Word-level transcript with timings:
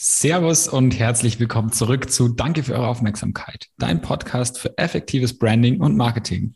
Servus 0.00 0.68
und 0.68 0.96
herzlich 0.96 1.40
willkommen 1.40 1.72
zurück 1.72 2.08
zu 2.08 2.28
Danke 2.28 2.62
für 2.62 2.74
eure 2.74 2.86
Aufmerksamkeit, 2.86 3.66
dein 3.78 4.00
Podcast 4.00 4.56
für 4.56 4.78
effektives 4.78 5.36
Branding 5.36 5.80
und 5.80 5.96
Marketing. 5.96 6.54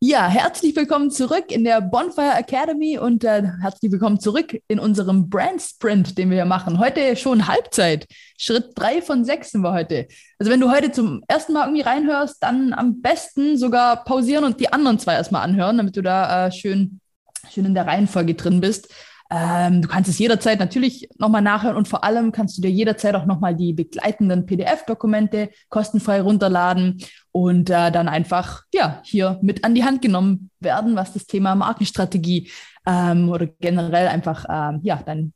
Ja, 0.00 0.28
herzlich 0.28 0.76
willkommen 0.76 1.10
zurück 1.10 1.46
in 1.48 1.64
der 1.64 1.80
Bonfire 1.80 2.34
Academy 2.34 2.98
und 2.98 3.24
äh, 3.24 3.44
herzlich 3.62 3.90
willkommen 3.92 4.20
zurück 4.20 4.60
in 4.68 4.78
unserem 4.78 5.30
Brand 5.30 5.62
Sprint, 5.62 6.18
den 6.18 6.28
wir 6.28 6.36
hier 6.36 6.44
machen. 6.44 6.78
Heute 6.78 7.16
schon 7.16 7.48
Halbzeit. 7.48 8.06
Schritt 8.38 8.72
drei 8.74 9.00
von 9.00 9.24
sechs 9.24 9.52
sind 9.52 9.62
wir 9.62 9.72
heute. 9.72 10.06
Also 10.38 10.52
wenn 10.52 10.60
du 10.60 10.70
heute 10.70 10.92
zum 10.92 11.24
ersten 11.28 11.54
Mal 11.54 11.64
irgendwie 11.68 11.80
reinhörst, 11.80 12.42
dann 12.42 12.74
am 12.74 13.00
besten 13.00 13.56
sogar 13.56 14.04
pausieren 14.04 14.44
und 14.44 14.60
die 14.60 14.70
anderen 14.70 14.98
zwei 14.98 15.14
erstmal 15.14 15.44
anhören, 15.44 15.78
damit 15.78 15.96
du 15.96 16.02
da 16.02 16.48
äh, 16.48 16.52
schön, 16.52 17.00
schön 17.50 17.64
in 17.64 17.74
der 17.74 17.86
Reihenfolge 17.86 18.34
drin 18.34 18.60
bist. 18.60 18.92
Ähm, 19.34 19.80
du 19.80 19.88
kannst 19.88 20.10
es 20.10 20.18
jederzeit 20.18 20.58
natürlich 20.58 21.08
nochmal 21.16 21.40
nachhören 21.40 21.76
und 21.76 21.88
vor 21.88 22.04
allem 22.04 22.32
kannst 22.32 22.58
du 22.58 22.62
dir 22.62 22.70
jederzeit 22.70 23.14
auch 23.14 23.24
nochmal 23.24 23.56
die 23.56 23.72
begleitenden 23.72 24.44
PDF-Dokumente 24.44 25.48
kostenfrei 25.70 26.20
runterladen 26.20 27.02
und 27.30 27.70
äh, 27.70 27.90
dann 27.90 28.08
einfach 28.08 28.64
ja 28.74 29.00
hier 29.04 29.38
mit 29.40 29.64
an 29.64 29.74
die 29.74 29.84
Hand 29.84 30.02
genommen 30.02 30.50
werden, 30.60 30.96
was 30.96 31.14
das 31.14 31.26
Thema 31.26 31.54
Markenstrategie 31.54 32.50
ähm, 32.86 33.30
oder 33.30 33.46
generell 33.46 34.08
einfach 34.08 34.44
ähm, 34.50 34.80
ja 34.82 35.02
dein 35.02 35.32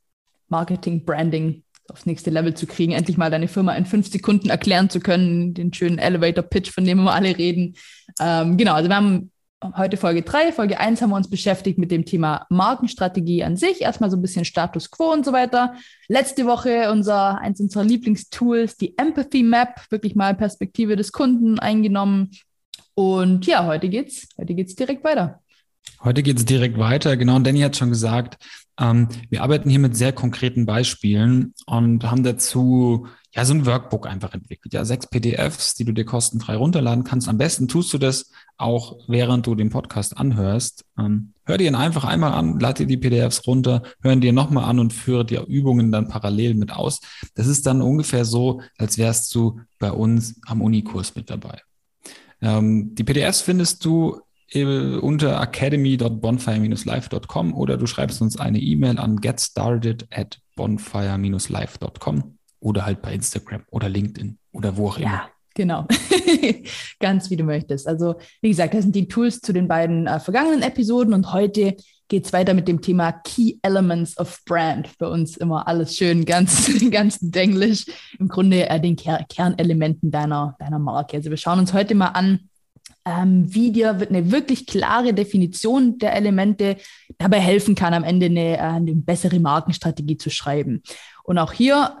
Marketing, 0.47 1.03
Branding 1.03 1.63
aufs 1.89 2.05
nächste 2.05 2.29
Level 2.29 2.53
zu 2.53 2.67
kriegen, 2.67 2.91
endlich 2.91 3.17
mal 3.17 3.31
deine 3.31 3.47
Firma 3.47 3.73
in 3.73 3.85
fünf 3.85 4.11
Sekunden 4.11 4.51
erklären 4.51 4.91
zu 4.91 4.99
können, 4.99 5.55
den 5.55 5.73
schönen 5.73 5.97
Elevator-Pitch, 5.97 6.69
von 6.69 6.85
dem 6.85 7.03
wir 7.03 7.13
alle 7.13 7.35
reden. 7.35 7.75
Ähm, 8.19 8.57
genau, 8.57 8.73
also 8.73 8.89
wir 8.89 8.95
haben 8.95 9.31
heute 9.63 9.97
Folge 9.97 10.21
3. 10.21 10.51
Folge 10.51 10.79
1 10.79 11.01
haben 11.01 11.09
wir 11.09 11.15
uns 11.15 11.29
beschäftigt 11.29 11.77
mit 11.77 11.91
dem 11.91 12.05
Thema 12.05 12.45
Markenstrategie 12.49 13.43
an 13.43 13.57
sich. 13.57 13.81
Erstmal 13.81 14.11
so 14.11 14.17
ein 14.17 14.21
bisschen 14.21 14.45
Status 14.45 14.91
Quo 14.91 15.11
und 15.11 15.25
so 15.25 15.33
weiter. 15.33 15.75
Letzte 16.07 16.45
Woche 16.45 16.91
unser, 16.91 17.39
eins 17.39 17.59
unserer 17.59 17.83
Lieblingstools, 17.83 18.77
die 18.77 18.97
Empathy 18.97 19.43
Map, 19.43 19.81
wirklich 19.89 20.15
mal 20.15 20.35
Perspektive 20.35 20.95
des 20.95 21.11
Kunden 21.11 21.59
eingenommen. 21.59 22.31
Und 22.93 23.45
ja, 23.45 23.65
heute 23.65 23.89
geht's, 23.89 24.27
heute 24.37 24.53
geht's 24.53 24.75
direkt 24.75 25.03
weiter. 25.03 25.41
Heute 26.03 26.21
geht 26.21 26.37
es 26.37 26.45
direkt 26.45 26.77
weiter. 26.77 27.17
Genau, 27.17 27.39
Danny 27.39 27.61
hat 27.61 27.75
schon 27.75 27.89
gesagt, 27.89 28.37
ähm, 28.79 29.07
wir 29.29 29.43
arbeiten 29.43 29.69
hier 29.69 29.79
mit 29.79 29.95
sehr 29.95 30.13
konkreten 30.13 30.65
Beispielen 30.65 31.53
und 31.65 32.03
haben 32.03 32.23
dazu 32.23 33.07
ja 33.31 33.45
so 33.45 33.53
ein 33.53 33.65
Workbook 33.65 34.07
einfach 34.07 34.33
entwickelt. 34.33 34.73
Ja, 34.73 34.85
sechs 34.85 35.07
PDFs, 35.07 35.75
die 35.75 35.85
du 35.85 35.91
dir 35.91 36.05
kostenfrei 36.05 36.55
runterladen 36.55 37.03
kannst. 37.03 37.27
Am 37.27 37.37
besten 37.37 37.67
tust 37.67 37.93
du 37.93 37.97
das 37.97 38.31
auch, 38.57 38.97
während 39.07 39.47
du 39.47 39.55
den 39.55 39.69
Podcast 39.69 40.17
anhörst. 40.17 40.85
Ähm, 40.97 41.33
hör 41.45 41.57
dir 41.57 41.67
ihn 41.67 41.75
einfach 41.75 42.03
einmal 42.03 42.33
an, 42.33 42.59
lad 42.59 42.79
dir 42.79 42.87
die 42.87 42.97
PDFs 42.97 43.45
runter, 43.47 43.83
hören 44.01 44.21
dir 44.21 44.33
nochmal 44.33 44.65
an 44.65 44.79
und 44.79 44.93
führe 44.93 45.25
die 45.25 45.35
Übungen 45.35 45.91
dann 45.91 46.07
parallel 46.07 46.55
mit 46.55 46.71
aus. 46.71 47.01
Das 47.35 47.47
ist 47.47 47.65
dann 47.65 47.81
ungefähr 47.81 48.25
so, 48.25 48.61
als 48.77 48.97
wärst 48.97 49.33
du 49.35 49.59
bei 49.79 49.91
uns 49.91 50.39
am 50.45 50.61
Unikurs 50.61 51.15
mit 51.15 51.29
dabei. 51.29 51.61
Ähm, 52.41 52.93
die 52.95 53.03
PDFs 53.03 53.41
findest 53.41 53.83
du 53.85 54.21
unter 54.55 55.41
academy.bonfire-live.com 55.41 57.53
oder 57.53 57.77
du 57.77 57.85
schreibst 57.85 58.21
uns 58.21 58.39
eine 58.39 58.59
E-Mail 58.59 58.97
an 58.97 59.17
getstarted 59.17 60.07
at 60.11 60.39
bonfire-live.com 60.55 62.37
oder 62.59 62.85
halt 62.85 63.01
bei 63.01 63.13
Instagram 63.13 63.63
oder 63.71 63.89
LinkedIn 63.89 64.37
oder 64.51 64.77
wo 64.77 64.87
auch 64.87 64.97
immer. 64.97 65.07
Ja, 65.07 65.29
genau. 65.53 65.87
Ganz 66.99 67.29
wie 67.29 67.37
du 67.37 67.43
möchtest. 67.43 67.87
Also, 67.87 68.15
wie 68.41 68.49
gesagt, 68.49 68.73
das 68.73 68.83
sind 68.83 68.95
die 68.95 69.07
Tools 69.07 69.41
zu 69.41 69.53
den 69.53 69.67
beiden 69.67 70.07
äh, 70.07 70.19
vergangenen 70.19 70.61
Episoden 70.61 71.13
und 71.13 71.33
heute 71.33 71.75
geht 72.09 72.25
es 72.25 72.33
weiter 72.33 72.53
mit 72.53 72.69
dem 72.69 72.81
Thema 72.81 73.11
Key 73.11 73.57
Elements 73.61 74.17
of 74.17 74.39
Brand. 74.45 74.89
Bei 74.97 75.07
uns 75.07 75.37
immer 75.37 75.67
alles 75.67 75.95
schön, 75.95 76.25
ganz, 76.25 76.71
ganz 76.91 77.19
englisch. 77.33 77.85
Im 78.17 78.29
Grunde 78.29 78.69
äh, 78.69 78.79
den 78.79 78.95
Ker 78.95 79.25
Kernelementen 79.29 80.09
deiner, 80.09 80.55
deiner 80.59 80.79
Marke. 80.79 81.17
Also, 81.17 81.29
wir 81.29 81.37
schauen 81.37 81.59
uns 81.59 81.73
heute 81.73 81.95
mal 81.95 82.07
an, 82.07 82.49
ähm, 83.07 83.53
wie 83.53 83.71
dir 83.71 83.97
eine 84.09 84.31
wirklich 84.31 84.65
klare 84.65 85.13
Definition 85.13 85.97
der 85.97 86.13
Elemente 86.13 86.77
dabei 87.17 87.39
helfen 87.39 87.73
kann, 87.73 87.93
am 87.93 88.03
Ende 88.03 88.25
eine, 88.25 88.57
äh, 88.57 88.59
eine 88.59 88.95
bessere 88.95 89.39
Markenstrategie 89.39 90.17
zu 90.17 90.29
schreiben. 90.29 90.83
Und 91.23 91.37
auch 91.37 91.53
hier 91.53 91.97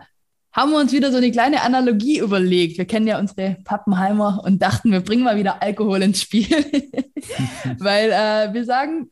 haben 0.51 0.71
wir 0.71 0.79
uns 0.79 0.91
wieder 0.91 1.11
so 1.11 1.17
eine 1.17 1.31
kleine 1.31 1.61
Analogie 1.61 2.19
überlegt. 2.19 2.77
Wir 2.77 2.85
kennen 2.85 3.07
ja 3.07 3.19
unsere 3.19 3.57
Pappenheimer 3.63 4.41
und 4.43 4.61
dachten, 4.61 4.91
wir 4.91 5.01
bringen 5.01 5.23
mal 5.23 5.37
wieder 5.37 5.61
Alkohol 5.61 6.01
ins 6.01 6.21
Spiel, 6.21 6.47
weil 7.79 8.11
äh, 8.11 8.53
wir 8.53 8.65
sagen, 8.65 9.09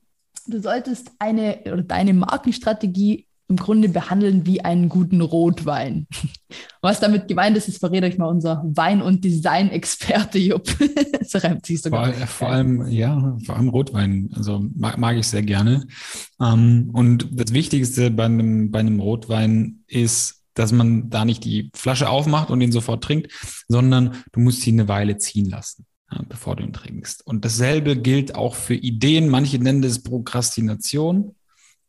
du 0.47 0.59
solltest 0.59 1.12
eine 1.20 1.59
oder 1.66 1.84
deine 1.84 2.14
Markenstrategie 2.14 3.28
im 3.48 3.58
Grunde 3.58 3.90
behandeln 3.90 4.46
wie 4.46 4.62
einen 4.62 4.90
guten 4.90 5.22
Rotwein. 5.22 6.08
Was 6.82 7.00
damit 7.00 7.28
gemeint 7.28 7.58
ist, 7.58 7.68
das 7.68 7.78
verrät 7.78 8.04
euch 8.04 8.18
mal 8.18 8.28
unser 8.28 8.64
Wein- 8.66 9.02
und 9.02 9.24
Design-Experte 9.24 10.40
Jupp. 10.40 10.68
das 11.20 11.44
reimt 11.44 11.66
sich 11.66 11.82
sogar. 11.82 12.14
Vor, 12.14 12.28
vor, 12.28 12.50
allem, 12.50 12.88
ja, 12.88 13.38
vor 13.46 13.56
allem 13.56 13.70
Rotwein. 13.70 14.30
Also 14.36 14.66
mag, 14.76 14.98
mag 14.98 15.18
ich 15.18 15.28
sehr 15.28 15.44
gerne. 15.44 15.86
Ähm, 16.42 16.90
und 16.94 17.28
das 17.32 17.54
Wichtigste 17.54 18.12
bei 18.12 18.26
einem, 18.26 18.72
bei 18.72 18.80
einem 18.80 19.00
Rotwein 19.00 19.84
ist, 19.88 20.44
dass 20.56 20.72
man 20.72 21.10
da 21.10 21.26
nicht 21.26 21.44
die 21.44 21.70
Flasche 21.76 22.10
aufmacht 22.10 22.50
und 22.50 22.62
ihn 22.62 22.72
sofort 22.72 23.04
trinkt, 23.04 23.32
sondern 23.68 24.24
du 24.32 24.40
musst 24.40 24.66
ihn 24.66 24.80
eine 24.80 24.88
Weile 24.88 25.18
ziehen 25.18 25.50
lassen, 25.50 25.86
bevor 26.30 26.56
du 26.56 26.64
ihn 26.64 26.74
trinkst. 26.74 27.28
Und 27.28 27.46
dasselbe 27.46 27.98
gilt 27.98 28.36
auch 28.36 28.56
für 28.56 28.76
Ideen. 28.76 29.28
Manche 29.28 29.60
nennen 29.60 29.82
das 29.82 30.02
Prokrastination. 30.02 31.36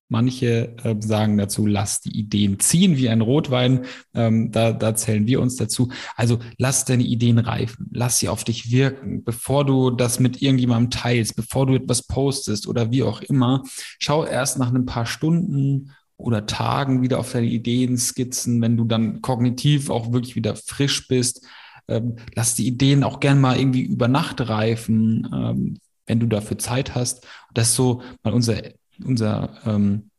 Manche 0.09 0.77
äh, 0.85 0.95
sagen 1.01 1.37
dazu, 1.37 1.67
lass 1.67 2.01
die 2.01 2.17
Ideen 2.17 2.61
ziehen 2.61 2.97
wie 2.97 3.09
ein 3.09 3.21
Rotwein. 3.21 3.87
Ähm, 4.15 4.53
da, 4.53 4.73
da 4.73 4.95
zählen 4.95 5.27
wir 5.27 5.41
uns 5.41 5.57
dazu. 5.57 5.91
Also 6.15 6.39
lass 6.59 6.85
deine 6.85 7.03
Ideen 7.03 7.39
reifen, 7.39 7.91
lass 7.93 8.21
sie 8.21 8.29
auf 8.29 8.45
dich 8.45 8.71
wirken, 8.71 9.25
bevor 9.25 9.67
du 9.67 9.91
das 9.91 10.21
mit 10.21 10.41
irgendjemandem 10.41 10.91
teilst, 10.91 11.35
bevor 11.35 11.67
du 11.67 11.75
etwas 11.75 12.07
postest 12.07 12.69
oder 12.69 12.93
wie 12.93 13.03
auch 13.03 13.21
immer. 13.21 13.65
Schau 13.99 14.25
erst 14.25 14.59
nach 14.59 14.73
ein 14.73 14.87
paar 14.87 15.07
Stunden 15.07 15.93
oder 16.17 16.47
Tagen 16.47 17.03
wieder 17.03 17.19
auf 17.19 17.33
deine 17.33 17.47
Ideen 17.47 17.99
skizzen, 17.99 18.63
wenn 18.63 18.77
du 18.77 18.85
dann 18.85 19.21
kognitiv 19.23 19.91
auch 19.91 20.13
wirklich 20.13 20.37
wieder 20.37 20.55
frisch 20.55 21.09
bist. 21.09 21.45
Ähm, 21.89 22.17
lass 22.35 22.55
die 22.55 22.67
Ideen 22.67 23.03
auch 23.03 23.19
gern 23.19 23.41
mal 23.41 23.59
irgendwie 23.59 23.83
über 23.83 24.07
Nacht 24.07 24.49
reifen, 24.49 25.29
ähm, 25.33 25.79
wenn 26.07 26.21
du 26.21 26.27
dafür 26.27 26.59
Zeit 26.59 26.95
hast. 26.95 27.27
Das 27.55 27.69
ist 27.69 27.75
so 27.75 28.03
mal 28.23 28.33
unser 28.33 28.63
unser 29.05 29.59
ähm, 29.67 30.11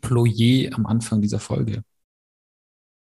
Ployer 0.00 0.74
am 0.74 0.86
Anfang 0.86 1.20
dieser 1.20 1.38
Folge. 1.38 1.82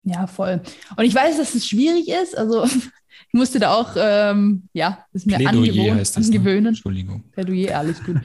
Ja, 0.04 0.26
voll. 0.26 0.62
Und 0.96 1.04
ich 1.04 1.14
weiß, 1.14 1.36
dass 1.36 1.54
es 1.54 1.66
schwierig 1.66 2.08
ist. 2.08 2.36
Also 2.36 2.64
ich 3.28 3.32
musste 3.32 3.58
da 3.58 3.74
auch, 3.74 3.94
ähm, 3.96 4.69
ja, 4.72 5.04
es 5.12 5.26
mir 5.26 5.36
Plädoyer 5.36 5.92
angewöhnen. 5.92 5.98
Das, 5.98 6.16
ne? 6.16 6.69
Entschuldigung. 6.69 7.24
Plädoyer, 7.32 7.78
alles 7.78 8.02
gut. 8.02 8.16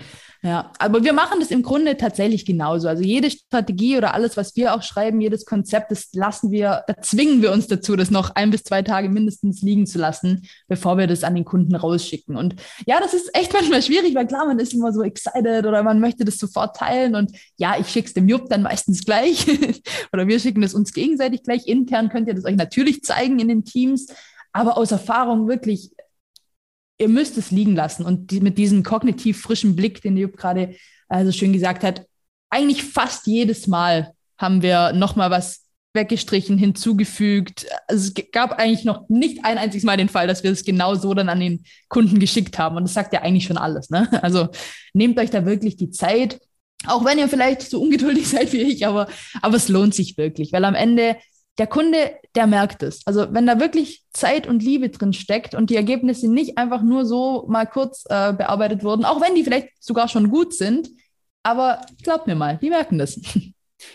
Ja, 0.46 0.74
aber 0.78 1.06
wir 1.06 1.14
machen 1.14 1.40
das 1.40 1.52
im 1.52 1.64
Grunde 1.64 1.96
tatsächlich 1.96 2.46
genauso. 2.46 2.90
Also 2.90 3.02
jede 3.02 3.31
Strategie 3.31 3.98
oder 3.98 4.14
alles, 4.14 4.36
was 4.36 4.58
wir 4.58 4.76
auch 4.76 4.84
schreiben, 4.84 5.22
jedes 5.22 5.46
Konzept, 5.46 5.90
das 5.90 6.09
lassen 6.12 6.52
wir, 6.52 6.84
da 6.86 7.02
zwingen 7.02 7.42
wir 7.42 7.54
uns 7.54 7.68
dazu, 7.68 7.96
das 7.96 8.12
noch 8.12 8.36
ein 8.36 8.52
bis 8.52 8.64
zwei 8.64 8.81
Tage 8.81 9.08
mindestens 9.08 9.62
liegen 9.62 9.88
zu 9.88 10.00
lassen, 10.00 10.46
bevor 10.68 10.98
wir 10.98 11.08
das 11.08 11.24
an 11.24 11.36
den 11.36 11.46
Kunden 11.46 11.74
rausschicken. 11.74 12.36
Und 12.36 12.56
ja, 12.86 13.00
das 13.00 13.14
ist 13.14 13.34
echt 13.34 13.54
manchmal 13.54 13.81
schwierig, 13.81 14.16
weil 14.16 14.28
klar, 14.28 14.46
man 14.46 14.59
ist 14.59 14.74
immer 14.74 14.92
so 14.92 15.02
excited 15.02 15.66
oder 15.66 15.81
man 15.81 16.02
möchte 16.02 16.26
das 16.26 16.38
sofort 16.38 16.75
teilen. 16.75 17.16
Und 17.16 17.31
ja, 17.56 17.78
ich 17.80 17.88
schicke 17.88 18.08
es 18.08 18.14
dem 18.14 18.28
Jupp 18.28 18.50
dann 18.50 18.64
meistens 18.64 19.04
gleich 19.06 19.48
oder 20.12 20.28
wir 20.28 20.42
schicken 20.42 20.64
es 20.64 20.74
uns 20.74 20.92
gegenseitig 20.92 21.44
gleich. 21.44 21.68
Intern 21.68 22.10
könnt 22.10 22.28
ihr 22.28 22.34
das 22.34 22.44
euch 22.44 22.58
natürlich 22.58 23.02
zeigen 23.04 23.40
in 23.40 23.48
den 23.48 23.64
Teams. 23.64 24.08
Aber 24.52 24.78
aus 24.78 24.92
Erfahrung 24.92 25.48
wirklich, 25.48 25.92
ihr 26.98 27.09
müsst 27.09 27.38
es 27.38 27.52
liegen 27.52 27.76
lassen. 27.76 28.06
Und 28.06 28.31
die, 28.31 28.40
mit 28.40 28.58
diesem 28.58 28.84
kognitiv 28.84 29.42
frischen 29.42 29.76
Blick, 29.76 30.02
den 30.02 30.18
Jupp 30.18 30.38
gerade 30.38 30.76
äh, 31.09 31.26
so 31.26 31.31
schön 31.31 31.54
gesagt 31.54 31.84
hat, 31.84 32.06
eigentlich 32.50 32.84
fast 32.84 33.28
jedes 33.28 33.68
Mal 33.68 34.14
haben 34.38 34.62
wir 34.62 34.94
nochmal 34.94 35.31
was 35.31 35.64
weggestrichen, 35.94 36.58
hinzugefügt. 36.58 37.68
Also 37.88 38.12
es 38.16 38.31
gab 38.31 38.54
eigentlich 38.54 38.84
noch 38.84 39.07
nicht 39.10 39.45
ein 39.45 39.57
einziges 39.57 39.84
Mal 39.84 39.98
den 39.98 40.10
Fall, 40.10 40.28
dass 40.28 40.44
wir 40.44 40.51
es 40.51 40.66
genau 40.66 40.95
so 40.95 41.13
dann 41.13 41.30
an 41.30 41.40
den 41.40 41.63
Kunden 41.88 42.19
geschickt 42.19 42.57
haben. 42.57 42.78
Und 42.78 42.84
das 42.84 42.94
sagt 42.94 43.13
ja 43.13 43.22
eigentlich 43.22 43.46
schon 43.46 43.57
alles. 43.57 43.89
Ne? 43.89 44.10
Also 44.24 44.50
nehmt 44.94 45.19
euch 45.19 45.30
da 45.30 45.46
wirklich 45.46 45.75
die 45.75 45.92
Zeit, 45.92 46.39
auch 46.88 47.06
wenn 47.06 47.19
ihr 47.19 47.28
vielleicht 47.28 47.62
so 47.62 47.81
ungeduldig 47.81 48.28
seid 48.30 48.54
wie 48.54 48.62
ich, 48.62 48.86
aber, 48.88 49.07
aber 49.42 49.56
es 49.56 49.69
lohnt 49.69 49.94
sich 49.94 50.18
wirklich, 50.18 50.51
weil 50.51 50.66
am 50.66 50.75
Ende 50.75 51.18
der 51.57 51.67
Kunde, 51.67 52.15
der 52.35 52.47
merkt 52.47 52.81
es. 52.83 53.05
Also 53.05 53.27
wenn 53.31 53.45
da 53.45 53.59
wirklich 53.59 54.03
Zeit 54.11 54.47
und 54.47 54.63
Liebe 54.63 54.89
drin 54.89 55.13
steckt 55.13 55.53
und 55.53 55.69
die 55.69 55.75
Ergebnisse 55.75 56.27
nicht 56.27 56.57
einfach 56.57 56.81
nur 56.81 57.05
so 57.05 57.45
mal 57.47 57.65
kurz 57.65 58.05
äh, 58.09 58.33
bearbeitet 58.33 58.83
wurden, 58.83 59.05
auch 59.05 59.21
wenn 59.21 59.35
die 59.35 59.44
vielleicht 59.44 59.69
sogar 59.79 60.07
schon 60.07 60.29
gut 60.29 60.53
sind, 60.53 60.89
aber 61.44 61.85
glaubt 62.01 62.25
mir 62.25 62.35
mal, 62.35 62.57
die 62.57 62.69
merken 62.69 62.97
das. 62.97 63.19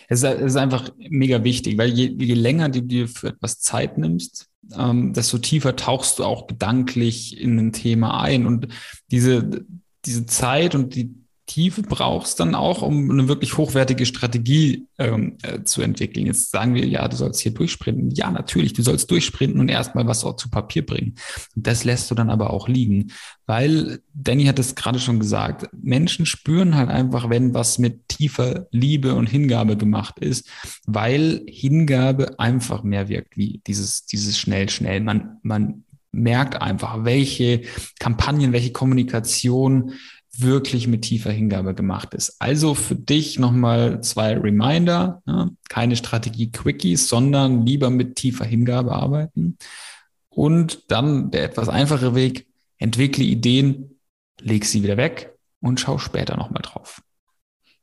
Es 0.06 0.22
ist 0.22 0.56
einfach 0.56 0.90
mega 0.98 1.44
wichtig, 1.44 1.78
weil 1.78 1.88
je, 1.88 2.14
je 2.18 2.34
länger 2.34 2.68
du 2.68 2.82
dir 2.82 3.08
für 3.08 3.28
etwas 3.28 3.58
Zeit 3.60 3.96
nimmst, 3.96 4.46
ähm, 4.76 5.14
desto 5.14 5.38
tiefer 5.38 5.76
tauchst 5.76 6.18
du 6.18 6.24
auch 6.24 6.46
gedanklich 6.46 7.40
in 7.40 7.58
ein 7.58 7.72
Thema 7.72 8.20
ein. 8.20 8.46
Und 8.46 8.68
diese, 9.10 9.64
diese 10.04 10.26
Zeit 10.26 10.74
und 10.74 10.94
die 10.94 11.14
Tiefe 11.48 11.82
brauchst 11.82 12.38
dann 12.38 12.54
auch, 12.54 12.82
um 12.82 13.10
eine 13.10 13.26
wirklich 13.26 13.56
hochwertige 13.56 14.06
Strategie 14.06 14.86
ähm, 14.98 15.38
äh, 15.42 15.64
zu 15.64 15.82
entwickeln. 15.82 16.26
Jetzt 16.26 16.50
sagen 16.50 16.74
wir, 16.74 16.86
ja, 16.86 17.08
du 17.08 17.16
sollst 17.16 17.40
hier 17.40 17.52
durchsprinten. 17.52 18.10
Ja, 18.10 18.30
natürlich, 18.30 18.74
du 18.74 18.82
sollst 18.82 19.10
durchsprinten 19.10 19.58
und 19.58 19.68
erstmal 19.68 20.06
was 20.06 20.24
auch 20.24 20.36
zu 20.36 20.50
Papier 20.50 20.84
bringen. 20.84 21.14
Und 21.56 21.66
das 21.66 21.84
lässt 21.84 22.10
du 22.10 22.14
dann 22.14 22.30
aber 22.30 22.50
auch 22.50 22.68
liegen, 22.68 23.10
weil 23.46 24.00
Danny 24.12 24.44
hat 24.44 24.58
es 24.58 24.74
gerade 24.74 25.00
schon 25.00 25.18
gesagt, 25.18 25.68
Menschen 25.72 26.26
spüren 26.26 26.76
halt 26.76 26.90
einfach, 26.90 27.30
wenn 27.30 27.54
was 27.54 27.78
mit 27.78 28.08
tiefer 28.08 28.66
Liebe 28.70 29.14
und 29.14 29.26
Hingabe 29.26 29.76
gemacht 29.76 30.18
ist, 30.18 30.48
weil 30.86 31.42
Hingabe 31.48 32.38
einfach 32.38 32.82
mehr 32.82 33.08
wirkt 33.08 33.36
wie 33.38 33.62
dieses, 33.66 34.04
dieses 34.04 34.38
schnell, 34.38 34.68
schnell. 34.68 35.00
Man, 35.00 35.38
man 35.42 35.84
merkt 36.12 36.60
einfach, 36.60 37.04
welche 37.04 37.62
Kampagnen, 37.98 38.52
welche 38.52 38.72
Kommunikation 38.72 39.94
wirklich 40.40 40.86
mit 40.86 41.02
tiefer 41.02 41.30
Hingabe 41.30 41.74
gemacht 41.74 42.14
ist. 42.14 42.36
Also 42.38 42.74
für 42.74 42.94
dich 42.94 43.38
nochmal 43.38 44.00
zwei 44.02 44.36
Reminder, 44.36 45.22
ja, 45.26 45.50
keine 45.68 45.96
Strategie-Quickies, 45.96 47.08
sondern 47.08 47.66
lieber 47.66 47.90
mit 47.90 48.16
tiefer 48.16 48.44
Hingabe 48.44 48.92
arbeiten. 48.92 49.58
Und 50.28 50.90
dann 50.90 51.30
der 51.30 51.44
etwas 51.44 51.68
einfache 51.68 52.14
Weg, 52.14 52.46
entwickle 52.78 53.24
Ideen, 53.24 53.98
leg 54.40 54.64
sie 54.64 54.82
wieder 54.82 54.96
weg 54.96 55.34
und 55.60 55.80
schau 55.80 55.98
später 55.98 56.36
nochmal 56.36 56.62
drauf. 56.62 57.02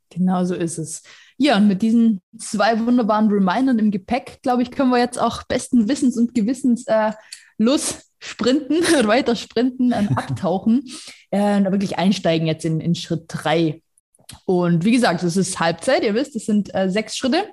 Genau 0.09 0.45
so 0.45 0.55
ist 0.55 0.77
es. 0.77 1.03
Ja, 1.37 1.57
und 1.57 1.67
mit 1.67 1.81
diesen 1.81 2.21
zwei 2.37 2.79
wunderbaren 2.79 3.29
Remindern 3.29 3.79
im 3.79 3.91
Gepäck, 3.91 4.39
glaube 4.41 4.63
ich, 4.63 4.71
können 4.71 4.91
wir 4.91 4.99
jetzt 4.99 5.19
auch 5.19 5.43
besten 5.43 5.89
Wissens 5.89 6.17
und 6.17 6.33
Gewissens 6.33 6.85
äh, 6.87 7.11
los 7.57 8.04
sprinten, 8.25 8.77
weiter 9.07 9.35
sprinten, 9.35 9.93
ähm, 9.93 10.09
abtauchen 10.15 10.83
äh, 11.31 11.57
und 11.57 11.71
wirklich 11.71 11.97
einsteigen 11.97 12.47
jetzt 12.47 12.65
in, 12.65 12.79
in 12.79 12.95
Schritt 12.95 13.25
drei. 13.27 13.81
Und 14.45 14.85
wie 14.85 14.91
gesagt, 14.91 15.21
es 15.23 15.37
ist 15.37 15.59
Halbzeit, 15.59 16.03
ihr 16.03 16.15
wisst, 16.15 16.35
es 16.35 16.45
sind 16.45 16.73
äh, 16.73 16.89
sechs 16.89 17.15
Schritte. 17.15 17.45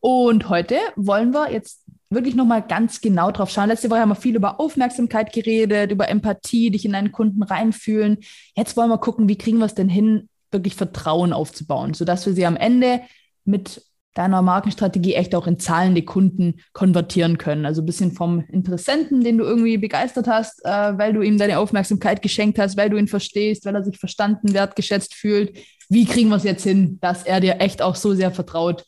Und 0.00 0.48
heute 0.48 0.76
wollen 0.96 1.32
wir 1.32 1.50
jetzt 1.50 1.82
wirklich 2.10 2.36
nochmal 2.36 2.62
ganz 2.62 3.00
genau 3.00 3.32
drauf 3.32 3.50
schauen. 3.50 3.68
Letzte 3.68 3.90
Woche 3.90 4.00
haben 4.00 4.10
wir 4.10 4.14
viel 4.14 4.36
über 4.36 4.60
Aufmerksamkeit 4.60 5.32
geredet, 5.32 5.90
über 5.90 6.08
Empathie, 6.08 6.70
dich 6.70 6.84
in 6.84 6.92
deinen 6.92 7.10
Kunden 7.10 7.42
reinfühlen. 7.42 8.18
Jetzt 8.54 8.76
wollen 8.76 8.90
wir 8.90 8.98
gucken, 8.98 9.28
wie 9.28 9.38
kriegen 9.38 9.58
wir 9.58 9.66
es 9.66 9.74
denn 9.74 9.88
hin, 9.88 10.28
wirklich 10.52 10.76
Vertrauen 10.76 11.32
aufzubauen, 11.32 11.94
sodass 11.94 12.26
wir 12.26 12.34
sie 12.34 12.46
am 12.46 12.56
Ende 12.56 13.00
mit 13.44 13.82
deiner 14.14 14.42
Markenstrategie 14.42 15.14
echt 15.14 15.34
auch 15.34 15.46
in 15.46 15.58
zahlende 15.58 16.02
Kunden 16.02 16.60
konvertieren 16.72 17.36
können. 17.36 17.66
Also 17.66 17.82
ein 17.82 17.86
bisschen 17.86 18.12
vom 18.12 18.44
Interessenten, 18.50 19.22
den 19.22 19.38
du 19.38 19.44
irgendwie 19.44 19.76
begeistert 19.76 20.28
hast, 20.28 20.64
äh, 20.64 20.98
weil 20.98 21.12
du 21.12 21.20
ihm 21.20 21.36
deine 21.36 21.58
Aufmerksamkeit 21.58 22.22
geschenkt 22.22 22.58
hast, 22.58 22.76
weil 22.76 22.90
du 22.90 22.96
ihn 22.96 23.08
verstehst, 23.08 23.66
weil 23.66 23.74
er 23.74 23.82
sich 23.82 23.98
verstanden, 23.98 24.54
wertgeschätzt 24.54 25.14
fühlt. 25.14 25.58
Wie 25.88 26.06
kriegen 26.06 26.28
wir 26.28 26.36
es 26.36 26.44
jetzt 26.44 26.62
hin, 26.62 26.98
dass 27.00 27.24
er 27.24 27.40
dir 27.40 27.60
echt 27.60 27.82
auch 27.82 27.96
so 27.96 28.14
sehr 28.14 28.30
vertraut, 28.30 28.84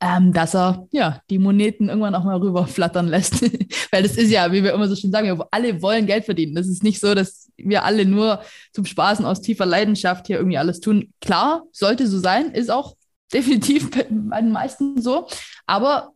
ähm, 0.00 0.32
dass 0.32 0.54
er 0.54 0.86
ja 0.92 1.20
die 1.30 1.38
Moneten 1.38 1.88
irgendwann 1.88 2.14
auch 2.14 2.24
mal 2.24 2.36
rüberflattern 2.36 3.08
lässt. 3.08 3.42
weil 3.90 4.02
das 4.02 4.16
ist 4.16 4.30
ja, 4.30 4.52
wie 4.52 4.62
wir 4.62 4.74
immer 4.74 4.88
so 4.88 4.96
schön 4.96 5.10
sagen, 5.10 5.26
wir 5.26 5.46
alle 5.50 5.82
wollen 5.82 6.06
Geld 6.06 6.26
verdienen. 6.26 6.54
Das 6.54 6.68
ist 6.68 6.82
nicht 6.82 7.00
so, 7.00 7.14
dass 7.14 7.50
wir 7.56 7.84
alle 7.84 8.04
nur 8.04 8.40
zum 8.72 8.84
Spaßen 8.84 9.24
aus 9.24 9.40
tiefer 9.40 9.66
Leidenschaft 9.66 10.26
hier 10.26 10.36
irgendwie 10.36 10.58
alles 10.58 10.80
tun. 10.80 11.12
Klar, 11.20 11.64
sollte 11.72 12.06
so 12.06 12.18
sein, 12.18 12.52
ist 12.52 12.70
auch 12.70 12.96
definitiv 13.32 13.90
bei 13.90 14.40
den 14.40 14.52
meisten 14.52 15.00
so. 15.00 15.26
Aber 15.66 16.12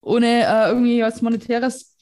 ohne 0.00 0.26
äh, 0.26 0.68
irgendwie 0.68 1.02
was 1.02 1.22
Monetäres 1.22 1.96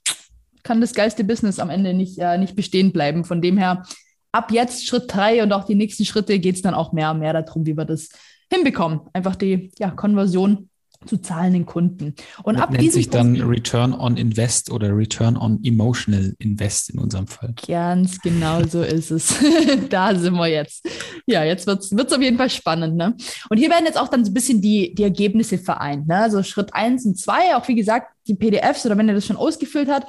kann 0.62 0.80
das 0.80 0.94
geilste 0.94 1.24
Business 1.24 1.58
am 1.58 1.70
Ende 1.70 1.94
nicht, 1.94 2.18
äh, 2.18 2.38
nicht 2.38 2.56
bestehen 2.56 2.92
bleiben. 2.92 3.24
Von 3.24 3.40
dem 3.40 3.56
her, 3.56 3.84
ab 4.32 4.50
jetzt 4.50 4.86
Schritt 4.86 5.04
drei 5.08 5.42
und 5.42 5.52
auch 5.52 5.64
die 5.64 5.74
nächsten 5.74 6.04
Schritte 6.04 6.38
geht 6.38 6.56
es 6.56 6.62
dann 6.62 6.74
auch 6.74 6.92
mehr 6.92 7.12
und 7.12 7.20
mehr 7.20 7.32
darum, 7.32 7.64
wie 7.66 7.76
wir 7.76 7.84
das 7.84 8.10
hinbekommen. 8.52 9.00
Einfach 9.12 9.36
die 9.36 9.70
ja, 9.78 9.90
Konversion 9.90 10.68
zu 11.04 11.18
zahlenden 11.18 11.66
Kunden. 11.66 12.14
Und 12.42 12.54
das 12.54 12.62
ab 12.62 12.72
nennt 12.72 12.92
sich 12.92 13.10
dann 13.10 13.40
Return 13.40 13.92
on 13.92 14.16
Invest 14.16 14.70
oder 14.70 14.96
Return 14.96 15.36
on 15.36 15.60
Emotional 15.62 16.34
Invest 16.38 16.90
in 16.90 16.98
unserem 16.98 17.26
Fall. 17.26 17.54
Ganz 17.66 18.20
genau 18.20 18.62
so 18.64 18.82
ist 18.82 19.10
es. 19.10 19.34
da 19.90 20.14
sind 20.14 20.34
wir 20.34 20.48
jetzt. 20.48 20.86
Ja, 21.26 21.44
jetzt 21.44 21.66
wird 21.66 21.82
es 21.82 22.12
auf 22.12 22.22
jeden 22.22 22.36
Fall 22.36 22.50
spannend. 22.50 22.96
Ne? 22.96 23.14
Und 23.48 23.58
hier 23.58 23.70
werden 23.70 23.84
jetzt 23.86 23.98
auch 23.98 24.08
dann 24.08 24.24
so 24.24 24.30
ein 24.30 24.34
bisschen 24.34 24.60
die, 24.60 24.94
die 24.94 25.02
Ergebnisse 25.02 25.58
vereint. 25.58 26.06
Ne? 26.06 26.16
Also 26.16 26.42
Schritt 26.42 26.74
eins 26.74 27.04
und 27.04 27.18
zwei, 27.18 27.56
auch 27.56 27.66
wie 27.68 27.74
gesagt, 27.74 28.12
die 28.26 28.34
PDFs 28.34 28.84
oder 28.86 28.96
wenn 28.98 29.08
ihr 29.08 29.14
das 29.14 29.26
schon 29.26 29.36
ausgefüllt 29.36 29.88
habt, 29.88 30.08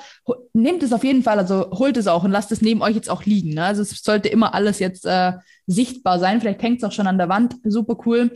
nehmt 0.54 0.84
es 0.84 0.94
auf 0.94 1.04
jeden 1.04 1.24
Fall, 1.24 1.38
also 1.38 1.70
holt 1.72 1.98
es 1.98 2.08
auch 2.08 2.24
und 2.24 2.32
lasst 2.32 2.52
es 2.52 2.62
neben 2.62 2.82
euch 2.82 2.96
jetzt 2.96 3.10
auch 3.10 3.26
liegen. 3.26 3.54
Ne? 3.54 3.64
Also 3.64 3.82
es 3.82 4.02
sollte 4.02 4.30
immer 4.30 4.54
alles 4.54 4.80
jetzt 4.80 5.06
äh, 5.06 5.34
sichtbar 5.68 6.20
sein. 6.20 6.40
Vielleicht 6.40 6.64
hängt 6.64 6.78
es 6.78 6.84
auch 6.84 6.92
schon 6.92 7.08
an 7.08 7.18
der 7.18 7.30
Wand. 7.30 7.56
Super 7.64 7.98
cool. 8.06 8.32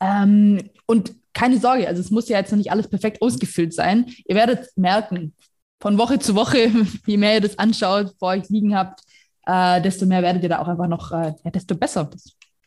Ähm, 0.00 0.70
und 0.86 1.14
keine 1.32 1.58
Sorge, 1.58 1.88
also 1.88 2.00
es 2.00 2.10
muss 2.10 2.28
ja 2.28 2.38
jetzt 2.38 2.50
noch 2.50 2.58
nicht 2.58 2.70
alles 2.70 2.88
perfekt 2.88 3.22
ausgefüllt 3.22 3.74
sein. 3.74 4.06
Ihr 4.26 4.34
werdet 4.34 4.68
merken, 4.76 5.34
von 5.80 5.98
Woche 5.98 6.18
zu 6.18 6.34
Woche, 6.34 6.70
je 7.06 7.16
mehr 7.16 7.34
ihr 7.34 7.40
das 7.40 7.58
anschaut, 7.58 8.14
vor 8.18 8.28
euch 8.28 8.48
liegen 8.48 8.74
habt, 8.76 9.00
äh, 9.46 9.82
desto 9.82 10.06
mehr 10.06 10.22
werdet 10.22 10.42
ihr 10.42 10.48
da 10.48 10.60
auch 10.60 10.68
einfach 10.68 10.88
noch, 10.88 11.10
äh, 11.12 11.34
ja, 11.44 11.50
desto 11.50 11.74
besser. 11.74 12.08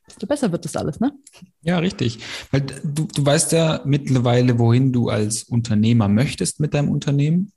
Desto 0.07 0.27
besser 0.27 0.51
wird 0.51 0.65
das 0.65 0.75
alles, 0.75 1.00
ne? 1.00 1.13
Ja, 1.62 1.79
richtig. 1.79 2.19
Weil 2.51 2.62
du, 2.62 3.07
du 3.07 3.25
weißt 3.25 3.53
ja 3.53 3.81
mittlerweile, 3.85 4.59
wohin 4.59 4.94
du 4.94 5.09
als 5.09 5.44
Unternehmer 5.44 6.07
möchtest 6.07 6.59
mit 6.59 6.75
deinem 6.75 6.89
Unternehmen. 6.89 7.51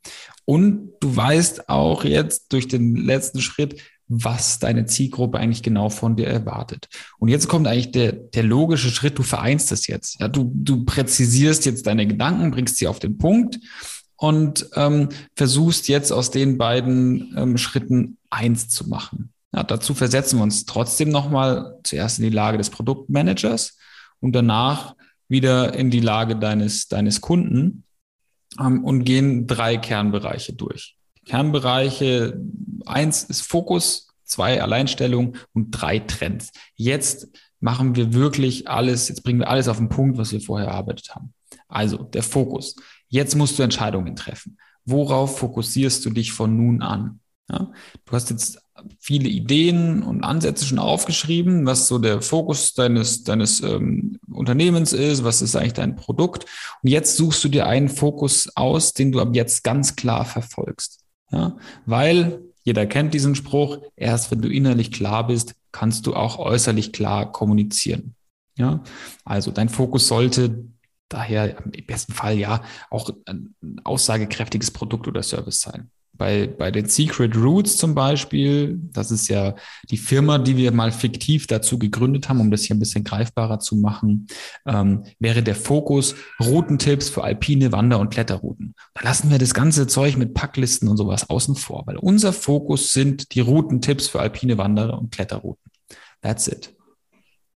Und 0.47 0.93
du 1.01 1.15
weißt 1.15 1.69
auch 1.69 2.05
jetzt 2.05 2.53
durch 2.53 2.67
den 2.67 2.97
letzten 2.97 3.41
Schritt, 3.43 3.83
was 4.09 4.59
deine 4.59 4.87
Zielgruppe 4.87 5.39
eigentlich 5.39 5.63
genau 5.63 5.91
von 5.91 6.17
dir 6.17 6.27
erwartet. 6.27 6.89
Und 7.19 7.29
jetzt 7.29 7.49
kommt 7.49 7.67
eigentlich 7.67 7.93
der, 7.93 8.13
der 8.13 8.43
logische 8.43 8.91
Schritt, 8.91 9.19
du 9.19 9.23
vereinst 9.23 9.71
es 9.71 9.87
jetzt. 9.87 10.21
Ja, 10.21 10.29
du, 10.29 10.51
du 10.55 10.85
präzisierst 10.85 11.67
jetzt 11.67 11.87
deine 11.87 12.07
Gedanken, 12.07 12.51
bringst 12.51 12.79
sie 12.79 12.89
auf 12.89 12.99
den 12.99 13.19
Punkt 13.19 13.59
und 14.17 14.69
ähm, 14.75 15.11
versuchst 15.37 15.89
jetzt 15.89 16.11
aus 16.13 16.31
den 16.31 16.59
beiden 16.59 17.35
ähm, 17.37 17.59
Schritten 17.59 18.17
eins 18.31 18.69
zu 18.69 18.89
machen. 18.89 19.33
Ja, 19.55 19.63
dazu 19.63 19.95
versetzen 19.95 20.39
wir 20.39 20.43
uns 20.43 20.67
trotzdem 20.67 21.11
nochmal 21.11 21.79
zuerst 21.85 22.19
in 22.19 22.25
die 22.25 22.31
Lage 22.31 22.59
des 22.59 22.71
Produktmanagers 22.71 23.77
und 24.21 24.33
danach 24.33 24.95
wieder 25.29 25.75
in 25.75 25.91
die 25.91 26.01
Lage 26.01 26.37
deines, 26.37 26.89
deines 26.89 27.21
Kunden 27.21 27.85
ähm, 28.59 28.85
und 28.85 29.05
gehen 29.05 29.47
drei 29.47 29.77
Kernbereiche 29.77 30.55
durch. 30.55 30.98
Kernbereiche. 31.29 32.41
Eins 32.87 33.23
ist 33.25 33.43
Fokus, 33.43 34.09
zwei 34.25 34.63
Alleinstellung 34.63 35.37
und 35.53 35.71
drei 35.71 36.01
Trends. 36.01 36.51
Jetzt 36.75 37.29
machen 37.61 37.97
wir 37.97 38.13
wirklich 38.15 38.69
alles, 38.69 39.09
jetzt 39.09 39.23
bringen 39.23 39.41
wir 39.41 39.49
alles 39.49 39.69
auf 39.69 39.79
den 39.79 39.89
Punkt, 39.89 40.19
was 40.19 40.33
wir 40.33 40.41
vorher 40.41 40.69
erarbeitet 40.69 41.15
haben. 41.15 41.35
Also 41.69 41.99
der 41.99 42.23
Fokus. 42.23 42.77
Jetzt 43.09 43.37
musst 43.37 43.59
du 43.59 43.63
Entscheidungen 43.63 44.17
treffen. 44.17 44.59
Worauf 44.85 45.39
fokussierst 45.39 46.05
du 46.05 46.11
dich 46.11 46.33
von 46.33 46.57
nun 46.57 46.83
an? 46.83 47.21
Ja, 47.51 47.73
du 48.05 48.13
hast 48.13 48.31
jetzt 48.31 48.59
viele 49.01 49.29
Ideen 49.29 50.03
und 50.03 50.23
Ansätze 50.23 50.67
schon 50.67 50.79
aufgeschrieben, 50.79 51.67
was 51.67 51.89
so 51.89 51.99
der 51.99 52.21
Fokus 52.21 52.75
deines, 52.75 53.25
deines 53.25 53.61
ähm, 53.63 54.19
Unternehmens 54.31 54.93
ist, 54.93 55.25
was 55.25 55.43
ist 55.43 55.57
eigentlich 55.57 55.73
dein 55.73 55.97
Produkt. 55.97 56.45
Und 56.83 56.91
jetzt 56.91 57.17
suchst 57.17 57.43
du 57.43 57.49
dir 57.49 57.67
einen 57.67 57.89
Fokus 57.89 58.55
aus, 58.55 58.93
den 58.93 59.13
du 59.13 59.21
ab 59.21 59.31
jetzt 59.33 59.65
ganz 59.65 59.97
klar 59.97 60.25
verfolgst. 60.25 61.01
Ja? 61.31 61.57
Weil 61.87 62.43
jeder 62.63 62.87
kennt 62.87 63.15
diesen 63.15 63.35
Spruch, 63.35 63.79
erst 63.97 64.31
wenn 64.31 64.43
du 64.43 64.49
innerlich 64.49 64.93
klar 64.93 65.27
bist, 65.27 65.55
kannst 65.73 66.07
du 66.07 66.15
auch 66.15 66.39
äußerlich 66.39 66.93
klar 66.93 67.33
kommunizieren. 67.33 68.15
Ja? 68.57 68.83
Also 69.25 69.51
dein 69.51 69.69
Fokus 69.69 70.09
sollte 70.09 70.67
daher 71.09 71.65
im 71.65 71.87
besten 71.87 72.13
Fall 72.13 72.37
ja 72.37 72.63
auch 72.91 73.11
ein 73.25 73.55
aussagekräftiges 73.85 74.71
Produkt 74.71 75.09
oder 75.09 75.23
Service 75.23 75.61
sein 75.61 75.91
bei, 76.19 76.49
bei 76.49 76.71
den 76.71 76.87
Secret 76.87 77.37
Roots 77.37 77.77
zum 77.77 77.95
Beispiel, 77.95 78.79
das 78.93 79.11
ist 79.11 79.29
ja 79.29 79.55
die 79.91 79.97
Firma, 79.97 80.39
die 80.39 80.57
wir 80.57 80.73
mal 80.73 80.93
fiktiv 80.93 81.47
dazu 81.47 81.79
gegründet 81.79 82.29
haben, 82.29 82.41
um 82.41 82.51
das 82.51 82.65
hier 82.65 82.77
ein 82.77 82.81
bisschen 82.81 83.05
greifbarer 83.05 83.61
zu 83.61 83.77
machen, 83.77 84.27
ähm, 84.67 85.05
wäre 85.19 85.43
der 85.43 85.55
Fokus 85.55 86.17
Routentipps 86.41 87.09
für 87.09 87.25
alpine 87.25 87.73
Wander- 87.73 88.01
und 88.01 88.11
Kletterrouten. 88.11 88.75
Da 88.95 89.03
lassen 89.03 89.31
wir 89.31 89.39
das 89.39 89.55
ganze 89.55 89.87
Zeug 89.87 90.17
mit 90.17 90.35
Packlisten 90.35 90.89
und 90.89 90.97
sowas 90.97 91.31
außen 91.31 91.55
vor, 91.55 91.85
weil 91.87 91.97
unser 91.97 92.33
Fokus 92.33 92.93
sind 92.93 93.35
die 93.35 93.41
Routentipps 93.41 94.09
für 94.09 94.21
alpine 94.21 94.59
Wander- 94.59 94.99
und 94.99 95.13
Kletterrouten. 95.13 95.71
That's 96.21 96.49
it. 96.49 96.75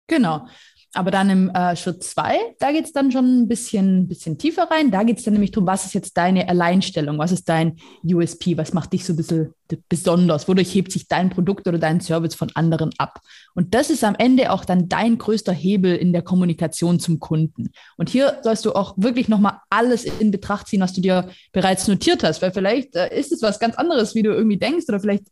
Genau. 0.06 0.46
Aber 0.94 1.10
dann 1.10 1.30
im 1.30 1.50
äh, 1.50 1.74
Schritt 1.74 2.02
zwei, 2.04 2.36
da 2.58 2.70
geht 2.70 2.84
es 2.84 2.92
dann 2.92 3.10
schon 3.10 3.42
ein 3.42 3.48
bisschen, 3.48 4.08
bisschen 4.08 4.36
tiefer 4.36 4.70
rein. 4.70 4.90
Da 4.90 5.04
geht 5.04 5.18
es 5.18 5.24
dann 5.24 5.32
nämlich 5.32 5.50
darum, 5.50 5.66
was 5.66 5.86
ist 5.86 5.94
jetzt 5.94 6.16
deine 6.16 6.48
Alleinstellung, 6.48 7.18
was 7.18 7.32
ist 7.32 7.48
dein 7.48 7.76
USP, 8.04 8.58
was 8.58 8.74
macht 8.74 8.92
dich 8.92 9.04
so 9.04 9.14
ein 9.14 9.16
bisschen 9.16 9.54
besonders, 9.88 10.48
wodurch 10.48 10.74
hebt 10.74 10.92
sich 10.92 11.08
dein 11.08 11.30
Produkt 11.30 11.66
oder 11.66 11.78
dein 11.78 12.00
Service 12.00 12.34
von 12.34 12.50
anderen 12.54 12.90
ab. 12.98 13.20
Und 13.54 13.74
das 13.74 13.90
ist 13.90 14.04
am 14.04 14.14
Ende 14.16 14.52
auch 14.52 14.64
dann 14.64 14.88
dein 14.88 15.18
größter 15.18 15.52
Hebel 15.52 15.96
in 15.96 16.12
der 16.12 16.22
Kommunikation 16.22 17.00
zum 17.00 17.20
Kunden. 17.20 17.70
Und 17.96 18.10
hier 18.10 18.38
sollst 18.42 18.64
du 18.64 18.72
auch 18.72 18.94
wirklich 18.96 19.28
nochmal 19.28 19.58
alles 19.70 20.04
in 20.04 20.30
Betracht 20.30 20.68
ziehen, 20.68 20.80
was 20.80 20.92
du 20.92 21.00
dir 21.00 21.28
bereits 21.52 21.88
notiert 21.88 22.22
hast, 22.22 22.42
weil 22.42 22.52
vielleicht 22.52 22.94
äh, 22.96 23.18
ist 23.18 23.32
es 23.32 23.42
was 23.42 23.58
ganz 23.58 23.76
anderes, 23.76 24.14
wie 24.14 24.22
du 24.22 24.30
irgendwie 24.30 24.58
denkst 24.58 24.86
oder 24.88 25.00
vielleicht 25.00 25.24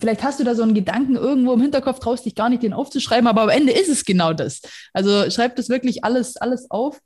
vielleicht 0.00 0.22
hast 0.22 0.40
du 0.40 0.44
da 0.44 0.54
so 0.54 0.62
einen 0.62 0.74
Gedanken 0.74 1.16
irgendwo 1.16 1.52
im 1.52 1.60
Hinterkopf, 1.60 1.98
traust 1.98 2.24
dich 2.24 2.34
gar 2.34 2.48
nicht, 2.48 2.62
den 2.62 2.72
aufzuschreiben, 2.72 3.26
aber 3.26 3.42
am 3.42 3.48
Ende 3.48 3.72
ist 3.72 3.88
es 3.88 4.04
genau 4.04 4.32
das. 4.32 4.60
Also 4.92 5.30
schreib 5.30 5.56
das 5.56 5.68
wirklich 5.68 6.04
alles, 6.04 6.36
alles 6.36 6.70
auf 6.70 7.00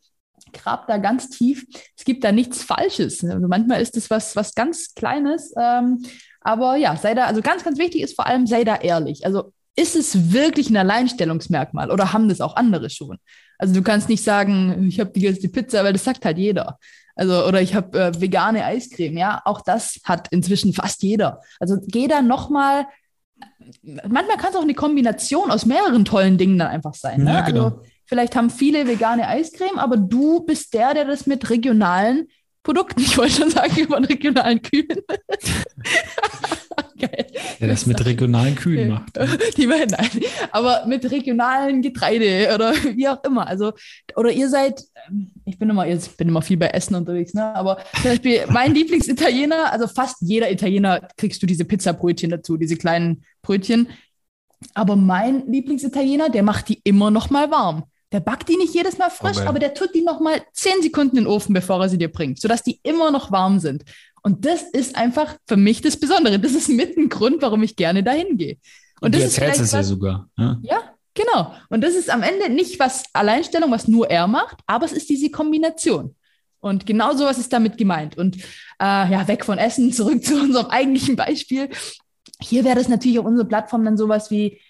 grab 0.53 0.87
da 0.87 0.99
ganz 0.99 1.29
tief. 1.29 1.65
Es 1.97 2.05
gibt 2.05 2.25
da 2.25 2.33
nichts 2.33 2.63
Falsches. 2.63 3.25
Also 3.25 3.47
manchmal 3.49 3.81
ist 3.81 3.97
es 3.97 4.11
was, 4.11 4.37
was 4.37 4.55
ganz 4.55 4.95
Kleines. 4.95 5.53
Ähm, 5.59 6.03
aber 6.41 6.77
ja, 6.77 6.97
sei 6.97 7.15
da, 7.15 7.27
also 7.27 7.43
ganz, 7.43 7.65
ganz 7.65 7.79
wichtig 7.79 8.03
ist 8.03 8.17
vor 8.17 8.27
allem, 8.27 8.47
sei 8.47 8.65
da 8.65 8.77
ehrlich. 8.77 9.25
Also 9.25 9.53
ist 9.77 9.97
es 9.97 10.33
wirklich 10.33 10.71
ein 10.71 10.77
Alleinstellungsmerkmal 10.77 11.91
oder 11.91 12.13
haben 12.13 12.29
das 12.29 12.41
auch 12.41 12.57
andere 12.57 12.91
schon? 12.91 13.19
Also 13.59 13.75
du 13.75 13.83
kannst 13.83 14.09
nicht 14.09 14.25
sagen, 14.25 14.87
ich 14.89 14.99
habe 15.01 15.11
die 15.11 15.21
geilste 15.21 15.49
Pizza, 15.49 15.85
weil 15.85 15.93
das 15.93 16.05
sagt 16.05 16.25
halt 16.25 16.39
jeder. 16.39 16.79
Also, 17.21 17.45
oder 17.47 17.61
ich 17.61 17.75
habe 17.75 18.01
äh, 18.01 18.19
vegane 18.19 18.65
Eiscreme, 18.65 19.19
ja, 19.19 19.43
auch 19.45 19.61
das 19.61 20.01
hat 20.05 20.29
inzwischen 20.31 20.73
fast 20.73 21.03
jeder. 21.03 21.43
Also 21.59 21.77
geh 21.87 22.09
da 22.09 22.23
nochmal, 22.23 22.87
manchmal 23.85 24.39
kann 24.39 24.53
es 24.53 24.57
auch 24.57 24.63
eine 24.63 24.73
Kombination 24.73 25.51
aus 25.51 25.67
mehreren 25.67 26.07
tollen 26.07 26.39
Dingen 26.39 26.59
dann 26.59 26.69
einfach 26.69 26.95
sein. 26.95 27.25
Ne? 27.25 27.35
Ja, 27.35 27.41
genau. 27.43 27.65
Also, 27.65 27.83
vielleicht 28.07 28.37
haben 28.37 28.49
viele 28.49 28.87
vegane 28.87 29.29
Eiscreme, 29.29 29.79
aber 29.79 29.99
du 29.99 30.47
bist 30.47 30.73
der, 30.73 30.95
der 30.95 31.05
das 31.05 31.27
mit 31.27 31.51
regionalen 31.51 32.29
Produkten, 32.63 33.01
ich 33.03 33.19
wollte 33.19 33.35
schon 33.35 33.51
sagen, 33.51 33.77
über 33.77 33.99
regionalen 33.99 34.63
Kühen. 34.63 34.89
Der 37.61 37.69
das 37.69 37.85
mit 37.85 38.03
regionalen 38.05 38.55
Kühen 38.55 38.89
macht. 38.89 39.19
Die 39.59 39.67
nein. 39.67 39.89
Aber 40.51 40.87
mit 40.87 41.11
regionalen 41.11 41.83
Getreide 41.83 42.55
oder 42.55 42.73
wie 42.97 43.07
auch 43.07 43.23
immer. 43.23 43.47
Also, 43.47 43.73
oder 44.17 44.33
ihr 44.33 44.49
seid, 44.49 44.83
ähm, 45.09 45.31
ich 45.45 45.59
bin 45.59 45.69
immer, 45.69 45.87
ich 45.87 46.17
bin 46.17 46.29
immer 46.29 46.41
viel 46.41 46.57
bei 46.57 46.69
Essen 46.69 46.95
unterwegs, 46.95 47.35
ne? 47.35 47.55
Aber 47.55 47.79
zum 47.97 48.05
Beispiel 48.05 48.41
mein 48.49 48.75
Lieblingsitaliener, 48.75 49.73
also 49.73 49.87
fast 49.87 50.17
jeder 50.21 50.51
Italiener 50.51 51.07
kriegst 51.19 51.43
du 51.43 51.47
diese 51.47 51.67
Pizzabrötchen 51.67 52.31
dazu, 52.31 52.57
diese 52.57 52.77
kleinen 52.77 53.25
Brötchen. 53.43 53.89
Aber 54.75 54.97
mein 54.97 55.47
Lieblingsitaliener, 55.47 56.31
der 56.31 56.43
macht 56.43 56.69
die 56.69 56.81
immer 56.85 57.11
noch 57.11 57.29
mal 57.29 57.51
warm. 57.51 57.85
Der 58.13 58.21
backt 58.21 58.49
die 58.49 58.57
nicht 58.57 58.75
jedes 58.75 58.99
Mal 58.99 59.11
frisch, 59.11 59.39
okay. 59.39 59.47
aber 59.47 59.59
der 59.59 59.73
tut 59.73 59.95
die 59.95 60.03
noch 60.03 60.21
mal 60.21 60.43
zehn 60.53 60.83
Sekunden 60.83 61.17
in 61.17 61.25
den 61.25 61.33
Ofen, 61.33 61.55
bevor 61.55 61.81
er 61.81 61.89
sie 61.89 61.99
dir 61.99 62.11
bringt, 62.11 62.41
sodass 62.41 62.63
die 62.63 62.81
immer 62.83 63.11
noch 63.11 63.31
warm 63.31 63.61
sind. 63.61 63.85
Und 64.23 64.45
das 64.45 64.63
ist 64.63 64.97
einfach 64.97 65.37
für 65.47 65.57
mich 65.57 65.81
das 65.81 65.97
Besondere. 65.97 66.39
Das 66.39 66.53
ist 66.53 66.69
mit 66.69 66.97
ein 66.97 67.09
Grund, 67.09 67.41
warum 67.41 67.63
ich 67.63 67.77
gerne 67.77 68.03
dahin 68.03 68.37
gehe. 68.37 68.59
Und, 69.01 69.07
Und 69.07 69.15
du 69.15 69.23
erzählst 69.23 69.61
es 69.61 69.73
ja 69.73 69.83
sogar. 69.83 70.29
Ja? 70.37 70.59
ja, 70.63 70.83
genau. 71.15 71.55
Und 71.69 71.83
das 71.83 71.95
ist 71.95 72.11
am 72.11 72.23
Ende 72.23 72.51
nicht 72.51 72.79
was 72.79 73.05
Alleinstellung, 73.13 73.71
was 73.71 73.89
nur 73.89 74.11
er 74.11 74.27
macht, 74.27 74.59
aber 74.67 74.85
es 74.85 74.93
ist 74.93 75.09
diese 75.09 75.31
Kombination. 75.31 76.15
Und 76.61 76.85
genau 76.85 77.15
sowas 77.15 77.39
ist 77.39 77.53
damit 77.53 77.79
gemeint. 77.79 78.19
Und 78.19 78.37
äh, 78.37 78.41
ja, 79.11 79.27
weg 79.27 79.45
von 79.45 79.59
Essen, 79.59 79.93
zurück 79.95 80.23
zu 80.23 80.41
unserem 80.41 80.67
eigentlichen 80.67 81.17
Beispiel. 81.17 81.71
Hier 82.43 82.65
wäre 82.65 82.77
das 82.77 82.89
natürlich 82.89 83.19
auf 83.19 83.27
unserer 83.27 83.49
Plattform 83.49 83.85
dann 83.85 83.97
sowas 83.97 84.31
wie 84.31 84.61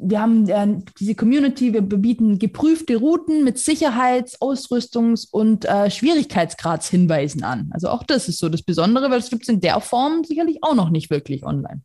wir 0.00 0.20
haben 0.20 0.48
äh, 0.48 0.78
diese 0.98 1.14
Community, 1.14 1.72
wir 1.72 1.82
bieten 1.82 2.38
geprüfte 2.38 2.96
Routen 2.96 3.44
mit 3.44 3.58
Sicherheits-, 3.58 4.40
Ausrüstungs- 4.40 5.28
und 5.30 5.64
äh, 5.64 5.90
Schwierigkeitsgradshinweisen 5.90 7.44
an. 7.44 7.70
Also 7.72 7.88
auch 7.88 8.02
das 8.02 8.28
ist 8.28 8.38
so 8.38 8.48
das 8.48 8.62
Besondere, 8.62 9.10
weil 9.10 9.18
es 9.18 9.30
gibt 9.30 9.42
es 9.42 9.48
in 9.48 9.60
der 9.60 9.80
Form 9.80 10.24
sicherlich 10.24 10.58
auch 10.62 10.74
noch 10.74 10.90
nicht 10.90 11.10
wirklich 11.10 11.44
online. 11.44 11.82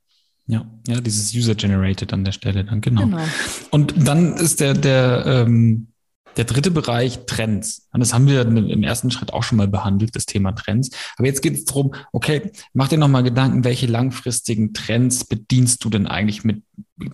Ja, 0.47 0.65
ja, 0.87 0.99
dieses 0.99 1.33
User-Generated 1.35 2.11
an 2.11 2.23
der 2.23 2.31
Stelle 2.31 2.65
dann, 2.65 2.81
genau. 2.81 3.01
genau. 3.01 3.21
Und 3.69 3.93
dann 4.07 4.33
ist 4.33 4.59
der, 4.59 4.73
der 4.73 5.23
ähm, 5.27 5.89
der 6.37 6.45
dritte 6.45 6.71
Bereich 6.71 7.25
Trends. 7.25 7.87
Und 7.91 7.99
das 7.99 8.13
haben 8.13 8.27
wir 8.27 8.41
im 8.41 8.83
ersten 8.83 9.11
Schritt 9.11 9.33
auch 9.33 9.43
schon 9.43 9.57
mal 9.57 9.67
behandelt, 9.67 10.15
das 10.15 10.25
Thema 10.25 10.51
Trends. 10.53 10.89
Aber 11.17 11.27
jetzt 11.27 11.41
geht 11.41 11.53
es 11.53 11.65
darum, 11.65 11.93
okay, 12.11 12.51
mach 12.73 12.87
dir 12.87 12.97
nochmal 12.97 13.23
Gedanken, 13.23 13.63
welche 13.63 13.87
langfristigen 13.87 14.73
Trends 14.73 15.25
bedienst 15.25 15.83
du 15.83 15.89
denn 15.89 16.07
eigentlich 16.07 16.43
mit 16.43 16.63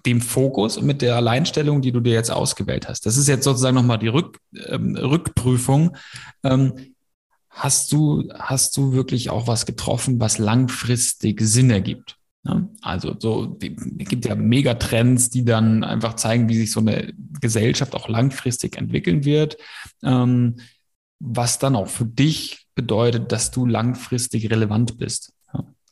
dem 0.05 0.21
Fokus 0.21 0.77
und 0.77 0.85
mit 0.85 1.01
der 1.01 1.15
Alleinstellung, 1.15 1.81
die 1.81 1.91
du 1.91 1.99
dir 1.99 2.13
jetzt 2.13 2.31
ausgewählt 2.31 2.87
hast? 2.87 3.05
Das 3.05 3.17
ist 3.17 3.27
jetzt 3.27 3.43
sozusagen 3.43 3.75
nochmal 3.75 3.99
die 3.99 4.07
Rück, 4.07 4.39
ähm, 4.67 4.95
Rückprüfung. 4.95 5.95
Ähm, 6.43 6.95
hast 7.49 7.91
du, 7.91 8.29
hast 8.33 8.75
du 8.77 8.93
wirklich 8.93 9.29
auch 9.29 9.47
was 9.47 9.65
getroffen, 9.65 10.19
was 10.19 10.37
langfristig 10.37 11.41
Sinn 11.41 11.69
ergibt? 11.69 12.17
Ja, 12.45 12.69
also 12.81 13.15
so, 13.19 13.57
es 13.59 14.07
gibt 14.07 14.25
ja 14.25 14.35
Megatrends, 14.35 15.29
die 15.31 15.43
dann 15.43 15.83
einfach 15.83 16.13
zeigen, 16.15 16.47
wie 16.47 16.57
sich 16.57 16.71
so 16.71 16.79
eine 16.79 17.11
Gesellschaft 17.41 17.95
auch 17.95 18.07
langfristig 18.07 18.77
entwickeln 18.77 19.25
wird, 19.25 19.57
ähm, 20.03 20.57
was 21.19 21.57
dann 21.57 21.75
auch 21.75 21.87
für 21.87 22.05
dich 22.05 22.67
bedeutet, 22.75 23.31
dass 23.31 23.49
du 23.51 23.65
langfristig 23.65 24.51
relevant 24.51 24.97
bist. 24.99 25.34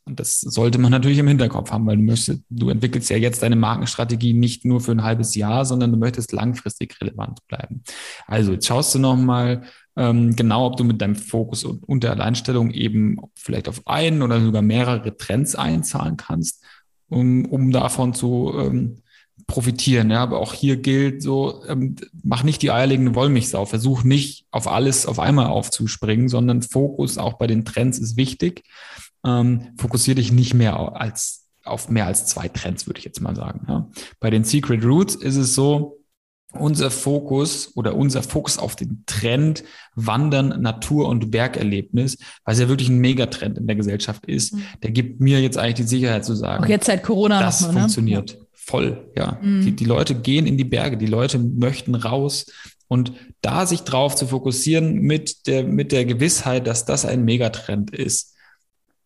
Und 0.06 0.20
das 0.20 0.40
sollte 0.40 0.78
man 0.78 0.90
natürlich 0.90 1.18
im 1.18 1.28
Hinterkopf 1.28 1.70
haben, 1.70 1.86
weil 1.86 1.96
du 1.96 2.02
möchtest, 2.02 2.42
du 2.50 2.68
entwickelst 2.68 3.08
ja 3.08 3.16
jetzt 3.16 3.42
deine 3.42 3.56
Markenstrategie 3.56 4.34
nicht 4.34 4.64
nur 4.64 4.80
für 4.80 4.92
ein 4.92 5.02
halbes 5.02 5.34
Jahr, 5.34 5.64
sondern 5.64 5.92
du 5.92 5.98
möchtest 5.98 6.32
langfristig 6.32 7.00
relevant 7.00 7.46
bleiben. 7.48 7.82
Also 8.26 8.52
jetzt 8.52 8.66
schaust 8.66 8.94
du 8.94 8.98
nochmal, 8.98 9.62
ähm, 9.96 10.36
genau, 10.36 10.66
ob 10.66 10.76
du 10.76 10.84
mit 10.84 11.00
deinem 11.00 11.16
Fokus 11.16 11.64
und, 11.64 11.84
und 11.84 12.04
der 12.04 12.10
Alleinstellung 12.10 12.70
eben 12.70 13.16
vielleicht 13.34 13.68
auf 13.68 13.86
einen 13.86 14.20
oder 14.20 14.40
sogar 14.40 14.60
mehrere 14.60 15.16
Trends 15.16 15.54
einzahlen 15.54 16.18
kannst, 16.18 16.62
um, 17.08 17.46
um 17.46 17.70
davon 17.70 18.12
zu 18.12 18.52
ähm, 18.58 18.96
profitieren. 19.46 20.10
Ja, 20.10 20.22
aber 20.22 20.38
auch 20.38 20.52
hier 20.52 20.76
gilt 20.76 21.22
so, 21.22 21.64
ähm, 21.66 21.96
mach 22.22 22.42
nicht 22.42 22.62
die 22.62 22.70
eierlegende 22.70 23.14
Wollmilchsau. 23.14 23.66
Versuch 23.66 24.04
nicht 24.04 24.46
auf 24.50 24.68
alles 24.68 25.06
auf 25.06 25.18
einmal 25.18 25.46
aufzuspringen, 25.46 26.28
sondern 26.28 26.62
Fokus 26.62 27.18
auch 27.18 27.34
bei 27.34 27.46
den 27.46 27.64
Trends 27.64 27.98
ist 27.98 28.16
wichtig. 28.16 28.64
Ähm, 29.24 29.72
fokussiere 29.78 30.16
dich 30.16 30.32
nicht 30.32 30.54
mehr 30.54 30.96
als 30.96 31.48
auf 31.64 31.88
mehr 31.88 32.06
als 32.06 32.26
zwei 32.26 32.48
Trends, 32.48 32.86
würde 32.86 32.98
ich 32.98 33.04
jetzt 33.04 33.20
mal 33.20 33.34
sagen. 33.34 33.64
Ja. 33.68 33.88
Bei 34.20 34.30
den 34.30 34.44
Secret 34.44 34.84
Roots 34.84 35.14
ist 35.14 35.36
es 35.36 35.54
so, 35.54 36.04
unser 36.58 36.90
Fokus 36.90 37.72
oder 37.74 37.96
unser 37.96 38.22
Fokus 38.22 38.58
auf 38.58 38.76
den 38.76 39.02
Trend 39.06 39.64
Wandern, 39.94 40.62
Natur 40.62 41.08
und 41.08 41.30
Bergerlebnis, 41.30 42.18
weil 42.44 42.54
es 42.54 42.60
ja 42.60 42.68
wirklich 42.68 42.88
ein 42.88 42.98
Megatrend 42.98 43.58
in 43.58 43.66
der 43.66 43.76
Gesellschaft 43.76 44.26
ist, 44.26 44.54
mhm. 44.54 44.62
der 44.82 44.90
gibt 44.90 45.20
mir 45.20 45.40
jetzt 45.40 45.58
eigentlich 45.58 45.74
die 45.74 45.82
Sicherheit 45.82 46.24
zu 46.24 46.34
sagen. 46.34 46.64
Auch 46.64 46.68
jetzt 46.68 46.86
seit 46.86 47.02
Corona 47.02 47.40
das 47.40 47.62
mal, 47.62 47.68
ne? 47.68 47.80
funktioniert 47.80 48.38
ne? 48.38 48.46
voll, 48.52 49.10
ja. 49.16 49.38
Mhm. 49.42 49.64
Die, 49.64 49.72
die 49.72 49.84
Leute 49.84 50.14
gehen 50.14 50.46
in 50.46 50.56
die 50.56 50.64
Berge, 50.64 50.96
die 50.96 51.06
Leute 51.06 51.38
möchten 51.38 51.94
raus 51.94 52.46
und 52.88 53.12
da 53.40 53.66
sich 53.66 53.80
drauf 53.80 54.14
zu 54.14 54.26
fokussieren 54.26 55.00
mit 55.00 55.46
der, 55.46 55.64
mit 55.64 55.92
der 55.92 56.04
Gewissheit, 56.04 56.66
dass 56.66 56.84
das 56.84 57.04
ein 57.04 57.24
Megatrend 57.24 57.90
ist. 57.90 58.33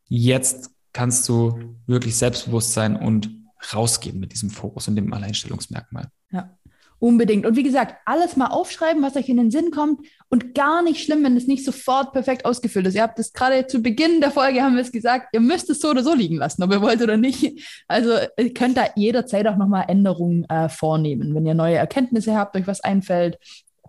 Jetzt 0.08 0.70
kannst 0.92 1.28
du 1.28 1.76
wirklich 1.86 2.16
selbstbewusst 2.16 2.72
sein 2.72 2.96
und 2.96 3.30
rausgehen 3.74 4.18
mit 4.18 4.32
diesem 4.32 4.50
Fokus 4.50 4.88
und 4.88 4.96
dem 4.96 5.12
Alleinstellungsmerkmal. 5.12 6.08
Ja. 6.30 6.58
Unbedingt. 7.00 7.46
Und 7.46 7.54
wie 7.54 7.62
gesagt, 7.62 7.94
alles 8.06 8.36
mal 8.36 8.48
aufschreiben, 8.48 9.04
was 9.04 9.14
euch 9.14 9.28
in 9.28 9.36
den 9.36 9.52
Sinn 9.52 9.70
kommt. 9.70 10.00
Und 10.30 10.54
gar 10.56 10.82
nicht 10.82 11.04
schlimm, 11.04 11.22
wenn 11.22 11.36
es 11.36 11.46
nicht 11.46 11.64
sofort 11.64 12.12
perfekt 12.12 12.44
ausgefüllt 12.44 12.88
ist. 12.88 12.96
Ihr 12.96 13.02
habt 13.02 13.20
es 13.20 13.32
gerade 13.32 13.68
zu 13.68 13.80
Beginn 13.80 14.20
der 14.20 14.32
Folge, 14.32 14.62
haben 14.62 14.74
wir 14.74 14.82
es 14.82 14.90
gesagt, 14.90 15.28
ihr 15.32 15.38
müsst 15.38 15.70
es 15.70 15.80
so 15.80 15.90
oder 15.90 16.02
so 16.02 16.12
liegen 16.12 16.36
lassen, 16.36 16.62
ob 16.64 16.72
ihr 16.72 16.82
wollt 16.82 17.00
oder 17.00 17.16
nicht. 17.16 17.84
Also 17.86 18.10
ihr 18.36 18.52
könnt 18.52 18.76
da 18.76 18.86
jederzeit 18.96 19.46
auch 19.46 19.56
nochmal 19.56 19.84
Änderungen 19.86 20.44
äh, 20.46 20.68
vornehmen. 20.68 21.36
Wenn 21.36 21.46
ihr 21.46 21.54
neue 21.54 21.76
Erkenntnisse 21.76 22.36
habt, 22.36 22.56
euch 22.56 22.66
was 22.66 22.80
einfällt. 22.80 23.38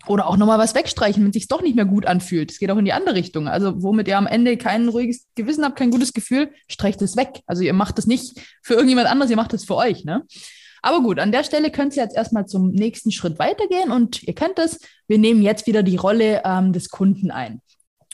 Oder 0.10 0.28
auch 0.28 0.38
nochmal 0.38 0.58
was 0.58 0.74
wegstreichen, 0.74 1.22
wenn 1.22 1.30
es 1.30 1.36
sich 1.36 1.48
doch 1.48 1.62
nicht 1.62 1.76
mehr 1.76 1.86
gut 1.86 2.08
anfühlt. 2.08 2.52
Es 2.52 2.58
geht 2.58 2.72
auch 2.72 2.78
in 2.78 2.86
die 2.86 2.94
andere 2.94 3.14
Richtung. 3.14 3.48
Also, 3.48 3.84
womit 3.84 4.08
ihr 4.08 4.18
am 4.18 4.26
Ende 4.26 4.58
kein 4.58 4.90
ruhiges 4.90 5.28
Gewissen 5.36 5.64
habt, 5.64 5.76
kein 5.76 5.92
gutes 5.92 6.14
Gefühl, 6.14 6.50
streicht 6.68 7.00
es 7.04 7.16
weg. 7.16 7.42
Also, 7.46 7.62
ihr 7.62 7.74
macht 7.74 8.00
es 8.00 8.08
nicht 8.08 8.42
für 8.64 8.74
irgendjemand 8.74 9.08
anderes, 9.08 9.30
ihr 9.30 9.38
macht 9.38 9.54
es 9.54 9.66
für 9.66 9.76
euch. 9.76 10.06
Ne? 10.06 10.24
Aber 10.82 11.04
gut, 11.04 11.20
an 11.20 11.32
der 11.32 11.44
Stelle 11.44 11.70
könnt 11.70 11.96
ihr 11.96 12.02
jetzt 12.02 12.16
erstmal 12.16 12.48
zum 12.48 12.72
nächsten 12.72 13.12
Schritt 13.12 13.38
weitergehen 13.38 13.92
und 13.92 14.24
ihr 14.24 14.34
kennt 14.34 14.58
es, 14.58 14.80
wir 15.08 15.20
nehmen 15.20 15.44
jetzt 15.44 15.68
wieder 15.68 15.84
die 15.84 15.98
Rolle 15.98 16.42
ähm, 16.44 16.74
des 16.74 16.90
Kunden 16.90 17.30
ein. 17.30 17.62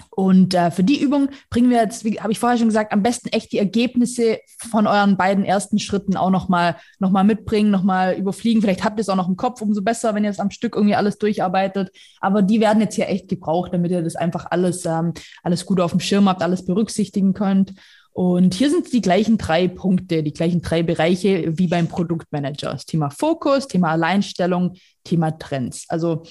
Und 0.10 0.54
äh, 0.54 0.72
für 0.72 0.84
die 0.84 1.02
Übung 1.02 1.30
bringen 1.50 1.70
wir 1.70 1.78
jetzt, 1.78 2.04
wie 2.04 2.20
habe 2.20 2.32
ich 2.32 2.40
vorher 2.40 2.58
schon 2.58 2.68
gesagt, 2.68 2.92
am 2.92 3.04
besten 3.04 3.30
echt 3.30 3.52
die 3.52 3.60
Ergebnisse 3.60 4.40
von 4.70 4.88
euren 4.88 5.18
beiden 5.18 5.46
ersten 5.46 5.80
Schritten 5.80 6.18
auch 6.18 6.30
nochmal 6.30 6.78
noch 7.00 7.12
mal 7.12 7.24
mitbringen, 7.24 7.72
nochmal 7.72 8.14
überfliegen. 8.16 8.62
Vielleicht 8.62 8.84
habt 8.84 9.00
ihr 9.00 9.02
es 9.02 9.10
auch 9.10 9.16
noch 9.16 9.30
im 9.30 9.38
Kopf, 9.38 9.62
umso 9.62 9.82
besser, 9.82 10.14
wenn 10.16 10.24
ihr 10.24 10.30
es 10.30 10.40
am 10.40 10.52
Stück 10.52 10.76
irgendwie 10.76 10.96
alles 10.96 11.18
durcharbeitet. 11.18 11.92
Aber 12.20 12.42
die 12.42 12.60
werden 12.60 12.82
jetzt 12.82 12.96
hier 12.96 13.10
echt 13.10 13.28
gebraucht, 13.28 13.74
damit 13.74 13.92
ihr 13.92 14.02
das 14.02 14.16
einfach 14.16 14.48
alles, 14.50 14.86
ähm, 14.86 15.14
alles 15.44 15.66
gut 15.66 15.80
auf 15.80 15.92
dem 15.92 16.00
Schirm 16.00 16.28
habt, 16.28 16.42
alles 16.42 16.66
berücksichtigen 16.66 17.34
könnt. 17.34 17.74
Und 18.12 18.54
hier 18.54 18.70
sind 18.70 18.94
die 18.94 19.02
gleichen 19.02 19.38
drei 19.38 19.68
Punkte, 19.68 20.24
die 20.24 20.32
gleichen 20.32 20.62
drei 20.62 20.84
Bereiche 20.84 21.58
wie 21.58 21.68
beim 21.68 21.90
Produktmanager. 21.90 22.72
Das 22.72 22.86
Thema 22.86 23.10
Fokus, 23.10 23.68
Thema 23.68 23.92
Alleinstellung, 23.92 24.76
Thema 25.04 25.32
Trends. 25.32 25.84
Also 25.90 26.24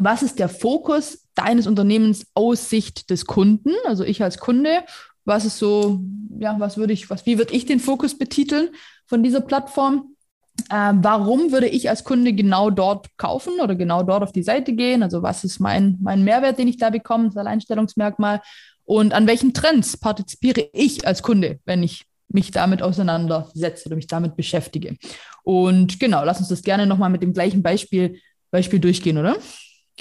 was 0.00 0.22
ist 0.22 0.38
der 0.38 0.48
Fokus 0.48 1.26
deines 1.34 1.66
Unternehmens 1.66 2.26
aus 2.34 2.70
Sicht 2.70 3.10
des 3.10 3.26
Kunden? 3.26 3.72
Also 3.86 4.04
ich 4.04 4.22
als 4.22 4.38
Kunde, 4.38 4.84
was 5.24 5.44
ist 5.44 5.58
so, 5.58 6.00
ja, 6.38 6.58
was 6.58 6.76
würde 6.76 6.92
ich, 6.92 7.10
was, 7.10 7.26
wie 7.26 7.38
würde 7.38 7.54
ich 7.54 7.66
den 7.66 7.80
Fokus 7.80 8.16
betiteln 8.16 8.70
von 9.06 9.22
dieser 9.22 9.40
Plattform? 9.40 10.14
Äh, 10.70 10.92
warum 10.94 11.52
würde 11.52 11.68
ich 11.68 11.88
als 11.88 12.04
Kunde 12.04 12.32
genau 12.32 12.70
dort 12.70 13.16
kaufen 13.16 13.60
oder 13.60 13.74
genau 13.74 14.02
dort 14.02 14.22
auf 14.22 14.32
die 14.32 14.42
Seite 14.42 14.72
gehen? 14.72 15.02
Also 15.02 15.22
was 15.22 15.44
ist 15.44 15.60
mein, 15.60 15.98
mein 16.00 16.24
Mehrwert, 16.24 16.58
den 16.58 16.68
ich 16.68 16.78
da 16.78 16.90
bekomme, 16.90 17.26
das 17.26 17.36
Alleinstellungsmerkmal? 17.36 18.40
Und 18.84 19.12
an 19.12 19.26
welchen 19.26 19.52
Trends 19.52 19.98
partizipiere 19.98 20.68
ich 20.72 21.06
als 21.06 21.22
Kunde, 21.22 21.60
wenn 21.66 21.82
ich 21.82 22.06
mich 22.28 22.50
damit 22.50 22.82
auseinandersetze 22.82 23.86
oder 23.86 23.96
mich 23.96 24.06
damit 24.06 24.36
beschäftige. 24.36 24.96
Und 25.42 26.00
genau, 26.00 26.24
lass 26.24 26.40
uns 26.40 26.48
das 26.48 26.62
gerne 26.62 26.86
nochmal 26.86 27.10
mit 27.10 27.22
dem 27.22 27.32
gleichen 27.32 27.62
Beispiel, 27.62 28.20
Beispiel 28.50 28.80
durchgehen, 28.80 29.18
oder? 29.18 29.36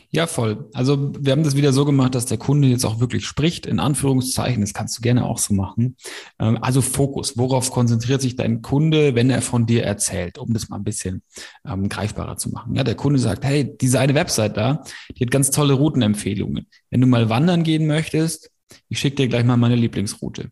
Ja, 0.10 0.25
voll. 0.25 0.70
Also 0.74 1.12
wir 1.20 1.34
haben 1.34 1.44
das 1.44 1.56
wieder 1.56 1.74
so 1.74 1.84
gemacht, 1.84 2.16
dass 2.16 2.25
der 2.25 2.38
Kunde 2.38 2.68
jetzt 2.68 2.86
auch 2.86 3.00
wirklich 3.00 3.25
spricht, 3.25 3.66
in 3.66 3.80
Anführungszeichen. 3.80 4.62
Das 4.62 4.74
kannst 4.74 4.98
du 4.98 5.01
gerne 5.01 5.25
auch 5.25 5.38
so 5.38 5.54
machen. 5.54 5.98
Ähm, 6.39 6.58
also 6.62 6.82
Fokus. 6.82 7.38
Worauf 7.38 7.72
konzentriert 7.72 8.22
sich 8.22 8.36
dein 8.36 8.62
Kunde, 8.62 9.16
wenn 9.16 9.30
er 9.30 9.42
von 9.42 9.66
dir 9.66 9.84
erzählt, 9.84 10.38
um 10.38 10.54
das 10.54 10.70
mal 10.70 10.77
ein 10.77 10.84
bisschen 10.84 11.24
ähm, 11.66 11.89
greifbarer 11.89 12.38
zu 12.38 12.50
machen? 12.50 12.75
Ja, 12.75 12.84
der 12.84 12.96
Kunde 12.96 13.20
sagt, 13.20 13.44
hey, 13.44 13.75
diese 13.77 14.00
eine 14.00 14.16
Website 14.16 14.56
da, 14.56 14.84
die 15.16 15.25
hat 15.25 15.32
ganz 15.32 15.51
tolle 15.51 15.74
Routenempfehlungen. 15.74 16.68
Wenn 16.89 17.01
du 17.01 17.08
mal 17.08 17.30
wandern 17.30 17.63
gehen 17.63 17.86
möchtest, 17.86 18.50
ich 18.89 19.00
schicke 19.00 19.18
dir 19.18 19.27
gleich 19.27 19.46
mal 19.46 19.58
meine 19.58 19.75
Lieblingsroute. 19.75 20.50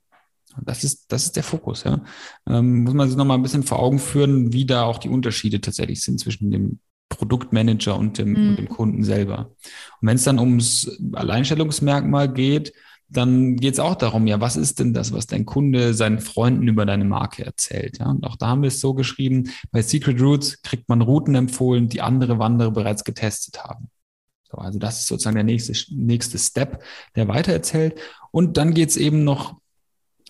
Das 0.63 0.83
ist, 0.83 1.05
das 1.11 1.25
ist 1.25 1.35
der 1.35 1.43
Fokus, 1.43 1.83
ja. 1.83 2.01
Ähm, 2.47 2.83
muss 2.83 2.93
man 2.93 3.09
sich 3.09 3.17
nochmal 3.17 3.37
ein 3.37 3.43
bisschen 3.43 3.63
vor 3.63 3.79
Augen 3.79 3.99
führen, 3.99 4.53
wie 4.53 4.65
da 4.65 4.83
auch 4.83 4.99
die 4.99 5.09
Unterschiede 5.09 5.59
tatsächlich 5.59 6.01
sind 6.01 6.19
zwischen 6.19 6.51
dem 6.51 6.79
Produktmanager 7.09 7.97
und 7.97 8.17
dem, 8.17 8.29
mhm. 8.29 8.49
und 8.49 8.55
dem 8.57 8.69
Kunden 8.69 9.03
selber. 9.03 9.51
Und 10.01 10.07
wenn 10.07 10.15
es 10.15 10.23
dann 10.23 10.39
ums 10.39 10.99
Alleinstellungsmerkmal 11.13 12.31
geht, 12.31 12.73
dann 13.07 13.55
geht 13.55 13.73
es 13.73 13.79
auch 13.79 13.95
darum, 13.95 14.25
ja, 14.25 14.41
was 14.41 14.55
ist 14.55 14.79
denn 14.79 14.93
das, 14.93 15.13
was 15.13 15.27
dein 15.27 15.45
Kunde 15.45 15.93
seinen 15.93 16.19
Freunden 16.19 16.67
über 16.67 16.85
deine 16.85 17.05
Marke 17.05 17.45
erzählt? 17.45 17.99
Ja? 17.99 18.09
Und 18.09 18.25
auch 18.25 18.35
da 18.35 18.47
haben 18.47 18.63
wir 18.63 18.69
es 18.69 18.81
so 18.81 18.93
geschrieben, 18.93 19.51
bei 19.71 19.81
Secret 19.81 20.19
Roots 20.19 20.61
kriegt 20.63 20.89
man 20.89 21.01
Routen 21.01 21.35
empfohlen, 21.35 21.87
die 21.87 22.01
andere 22.01 22.39
Wanderer 22.39 22.71
bereits 22.71 23.03
getestet 23.03 23.63
haben. 23.63 23.89
So, 24.49 24.57
also 24.57 24.79
das 24.79 25.01
ist 25.01 25.07
sozusagen 25.07 25.35
der 25.35 25.43
nächste, 25.43 25.73
nächste 25.93 26.39
Step, 26.39 26.83
der 27.15 27.27
weitererzählt. 27.27 27.99
Und 28.31 28.57
dann 28.57 28.73
geht 28.73 28.89
es 28.89 28.97
eben 28.97 29.23
noch 29.23 29.55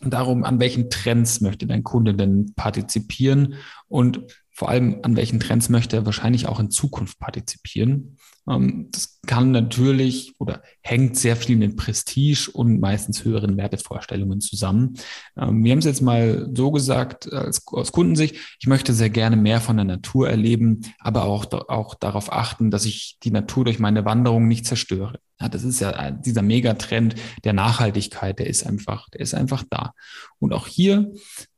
darum, 0.02 0.44
an 0.44 0.60
welchen 0.60 0.90
Trends 0.90 1.42
möchte 1.42 1.68
dein 1.68 1.84
Kunde 1.84 2.14
denn 2.14 2.54
partizipieren 2.56 3.56
und 3.88 4.22
vor 4.56 4.70
allem 4.70 5.00
an 5.04 5.18
welchen 5.18 5.42
Trends 5.42 5.68
möchte 5.68 5.98
er 5.98 6.06
wahrscheinlich 6.06 6.48
auch 6.48 6.62
in 6.62 6.72
Zukunft 6.72 7.20
partizipieren. 7.20 8.18
Ähm, 8.50 8.88
das 8.90 9.20
kann 9.28 9.52
natürlich 9.52 10.34
oder 10.40 10.64
hängt 10.82 11.18
sehr 11.18 11.36
viel 11.36 11.58
mit 11.58 11.76
Prestige 11.76 12.50
und 12.54 12.80
meistens 12.80 13.26
höheren 13.26 13.58
Wertevorstellungen 13.58 14.40
zusammen. 14.40 14.94
Ähm, 15.36 15.62
wir 15.62 15.74
haben 15.74 15.80
es 15.80 15.86
jetzt 15.86 16.02
mal 16.02 16.50
so 16.56 16.72
gesagt, 16.72 17.32
als, 17.34 17.68
aus 17.68 17.92
Kundensicht, 17.92 18.38
ich 18.62 18.68
möchte 18.68 18.94
sehr 18.94 19.10
gerne 19.10 19.36
mehr 19.36 19.60
von 19.60 19.76
der 19.76 19.86
Natur 19.86 20.30
erleben, 20.30 20.82
aber 21.00 21.26
auch, 21.26 21.52
auch 21.68 21.94
darauf 21.94 22.32
achten, 22.32 22.72
dass 22.72 22.86
ich 22.86 23.18
die 23.24 23.32
Natur 23.32 23.66
durch 23.66 23.80
meine 23.80 24.06
Wanderung 24.06 24.48
nicht 24.48 24.66
zerstöre. 24.66 25.20
Ja, 25.42 25.50
das 25.50 25.66
ist 25.66 25.82
ja 25.82 26.12
dieser 26.12 26.44
Megatrend 26.44 27.16
der 27.44 27.52
Nachhaltigkeit, 27.52 28.40
der 28.40 28.48
ist 28.48 28.66
einfach, 28.66 29.10
der 29.10 29.20
ist 29.20 29.34
einfach 29.34 29.66
da. 29.70 29.92
Und 30.40 30.54
auch 30.54 30.66
hier 30.66 31.12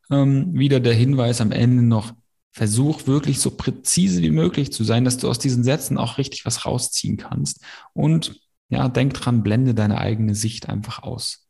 ähm, 0.09 0.51
wieder 0.57 0.79
der 0.79 0.95
Hinweis 0.95 1.41
am 1.41 1.51
Ende 1.51 1.83
noch, 1.83 2.13
versuch 2.57 3.05
wirklich 3.05 3.39
so 3.39 3.51
präzise 3.51 4.23
wie 4.23 4.31
möglich 4.31 4.73
zu 4.73 4.83
sein, 4.83 5.05
dass 5.05 5.17
du 5.17 5.29
aus 5.29 5.37
diesen 5.37 5.63
Sätzen 5.63 5.99
auch 5.99 6.17
richtig 6.17 6.43
was 6.43 6.65
rausziehen 6.65 7.15
kannst. 7.15 7.61
Und 7.93 8.41
ja, 8.69 8.89
denk 8.89 9.13
dran, 9.13 9.43
blende 9.43 9.75
deine 9.75 9.99
eigene 9.99 10.33
Sicht 10.33 10.67
einfach 10.67 11.03
aus. 11.03 11.46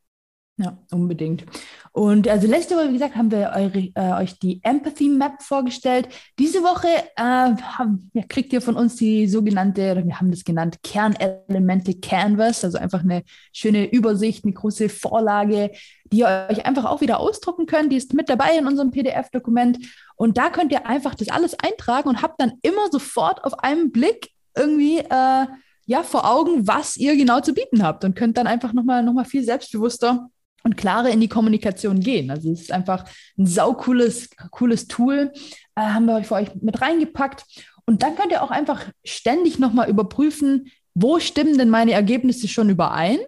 Ja, 0.60 0.76
unbedingt. 0.90 1.46
Und 1.92 2.28
also 2.28 2.48
letzte 2.48 2.76
Woche, 2.76 2.90
wie 2.90 2.94
gesagt, 2.94 3.16
haben 3.16 3.30
wir 3.30 3.52
eure, 3.56 3.92
äh, 3.94 4.24
euch 4.24 4.40
die 4.40 4.60
Empathy 4.64 5.08
Map 5.08 5.44
vorgestellt. 5.44 6.10
Diese 6.40 6.64
Woche 6.64 6.88
äh, 7.16 7.62
haben, 7.62 8.10
ja, 8.16 8.24
kriegt 8.28 8.52
ihr 8.54 8.62
von 8.62 8.76
uns 8.76 8.96
die 8.96 9.28
sogenannte, 9.28 9.92
oder 9.92 10.04
wir 10.04 10.20
haben 10.20 10.32
das 10.32 10.44
genannt, 10.44 10.80
Kernelemente 10.82 12.00
Canvas, 12.00 12.66
also 12.66 12.80
einfach 12.80 13.04
eine 13.04 13.22
schöne 13.54 13.86
Übersicht, 13.92 14.46
eine 14.46 14.54
große 14.54 14.90
Vorlage, 14.90 15.70
die 16.12 16.20
ihr 16.20 16.48
euch 16.50 16.66
einfach 16.66 16.86
auch 16.86 17.02
wieder 17.02 17.20
ausdrucken 17.20 17.68
könnt. 17.68 17.92
Die 17.92 17.98
ist 17.98 18.16
mit 18.16 18.28
dabei 18.28 18.58
in 18.58 18.66
unserem 18.66 18.90
PDF-Dokument. 18.90 19.78
Und 20.16 20.40
da 20.40 20.50
könnt 20.50 20.72
ihr 20.72 20.88
einfach 20.88 21.14
das 21.14 21.30
alles 21.30 21.56
eintragen 21.60 22.10
und 22.10 22.24
habt 22.24 22.42
dann 22.42 22.54
immer 22.64 22.90
sofort 22.92 23.44
auf 23.44 23.60
einen 23.60 23.92
Blick 23.92 24.32
irgendwie 24.56 24.98
äh, 24.98 25.46
ja, 25.86 26.02
vor 26.02 26.28
Augen, 26.28 26.68
was 26.68 26.98
ihr 26.98 27.16
genau 27.16 27.42
zu 27.42 27.54
bieten 27.54 27.84
habt 27.84 28.04
und 28.04 28.16
könnt 28.16 28.38
dann 28.38 28.48
einfach 28.48 28.74
nochmal 28.74 29.04
noch 29.04 29.14
mal 29.14 29.24
viel 29.24 29.44
selbstbewusster 29.44 30.32
und 30.64 30.78
klarer 30.78 31.10
in 31.10 31.22
die 31.22 31.30
Kommunikation 31.30 32.00
gehen. 32.00 32.30
Also 32.30 32.52
es 32.52 32.62
ist 32.62 32.72
einfach 32.72 33.06
ein 33.38 33.46
saucooles 33.46 34.30
cooles 34.52 34.88
Tool, 34.88 35.32
äh, 35.76 35.82
haben 35.82 36.06
wir 36.06 36.16
euch 36.16 36.28
für 36.28 36.36
euch 36.36 36.50
mit 36.62 36.82
reingepackt. 36.82 37.46
Und 37.86 38.04
dann 38.04 38.16
könnt 38.16 38.32
ihr 38.32 38.44
auch 38.44 38.52
einfach 38.52 38.86
ständig 39.06 39.60
nochmal 39.60 39.90
überprüfen, 39.90 40.70
wo 40.94 41.20
stimmen 41.20 41.58
denn 41.58 41.70
meine 41.70 41.92
Ergebnisse 41.92 42.48
schon 42.48 42.70
überein? 42.70 43.20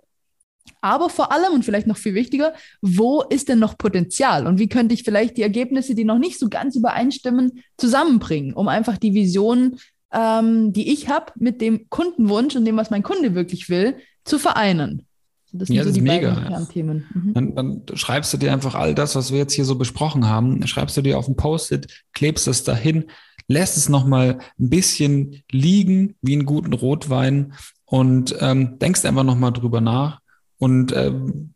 Aber 0.82 1.10
vor 1.10 1.32
allem 1.32 1.54
und 1.54 1.66
vielleicht 1.66 1.88
noch 1.88 1.98
viel 1.98 2.14
wichtiger, 2.14 2.54
wo 2.82 3.22
ist 3.22 3.50
denn 3.50 3.60
noch 3.60 3.78
Potenzial 3.78 4.48
und 4.48 4.60
wie 4.60 4.70
könnte 4.70 4.94
ich 4.94 5.04
vielleicht 5.04 5.38
die 5.38 5.42
Ergebnisse, 5.42 5.96
die 5.96 6.06
noch 6.06 6.20
nicht 6.20 6.40
so 6.40 6.50
ganz 6.50 6.76
übereinstimmen, 6.76 7.64
zusammenbringen, 7.78 8.54
um 8.54 8.68
einfach 8.68 8.98
die 8.98 9.14
Vision, 9.14 9.80
ähm, 10.14 10.74
die 10.74 10.92
ich 10.92 11.10
habe, 11.10 11.34
mit 11.36 11.62
dem 11.62 11.90
Kundenwunsch 11.90 12.56
und 12.56 12.66
dem, 12.66 12.78
was 12.78 12.92
mein 12.92 13.04
Kunde 13.04 13.36
wirklich 13.36 13.70
will, 13.70 13.98
zu 14.24 14.40
vereinen. 14.40 15.06
Das 15.52 15.68
sind 15.68 15.76
ja, 15.76 15.84
so 15.84 15.90
das 15.90 15.94
die 15.96 16.00
ist 16.00 16.08
mega. 16.08 16.34
Kernthemen. 16.36 17.08
Mhm. 17.14 17.34
Dann, 17.34 17.56
dann, 17.56 17.84
schreibst 17.96 18.34
du 18.34 18.38
dir 18.38 18.54
einfach 18.54 18.76
all 18.76 18.94
das, 18.94 19.16
was 19.16 19.32
wir 19.32 19.40
jetzt 19.40 19.54
hier 19.54 19.66
so 19.66 19.76
besprochen 19.76 20.28
haben, 20.28 20.66
schreibst 20.68 20.96
du 20.98 21.02
dir 21.02 21.18
auf 21.18 21.28
ein 21.28 21.36
Post-it, 21.36 22.06
klebst 22.14 22.48
es 22.48 22.64
dahin, 22.64 23.06
lässt 23.48 23.78
es 23.78 23.90
nochmal 23.90 24.40
ein 24.60 24.70
bisschen 24.70 25.44
liegen 25.52 26.16
wie 26.22 26.34
einen 26.34 26.46
guten 26.46 26.74
Rotwein 26.74 27.54
und 27.86 28.36
ähm, 28.40 28.78
denkst 28.80 29.06
einfach 29.06 29.24
nochmal 29.24 29.52
drüber 29.52 29.82
nach 29.82 30.20
und 30.58 30.96
ähm, 30.96 31.54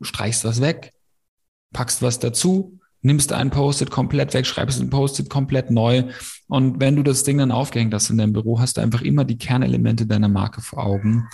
streichst 0.00 0.44
was 0.44 0.60
weg, 0.60 0.92
packst 1.72 2.02
was 2.02 2.20
dazu, 2.20 2.78
nimmst 3.02 3.32
ein 3.32 3.50
Post-it 3.50 3.90
komplett 3.90 4.34
weg, 4.34 4.46
schreibst 4.46 4.80
ein 4.80 4.90
Post-it 4.90 5.30
komplett 5.30 5.70
neu. 5.70 6.04
Und 6.48 6.80
wenn 6.80 6.96
du 6.96 7.02
das 7.02 7.24
Ding 7.24 7.38
dann 7.38 7.52
aufgehängt 7.52 7.94
hast 7.94 8.10
in 8.10 8.18
deinem 8.18 8.32
Büro, 8.32 8.60
hast 8.60 8.76
du 8.76 8.80
einfach 8.80 9.02
immer 9.02 9.24
die 9.24 9.38
Kernelemente 9.38 10.06
deiner 10.06 10.28
Marke 10.28 10.60
vor 10.60 10.84
Augen 10.84 11.28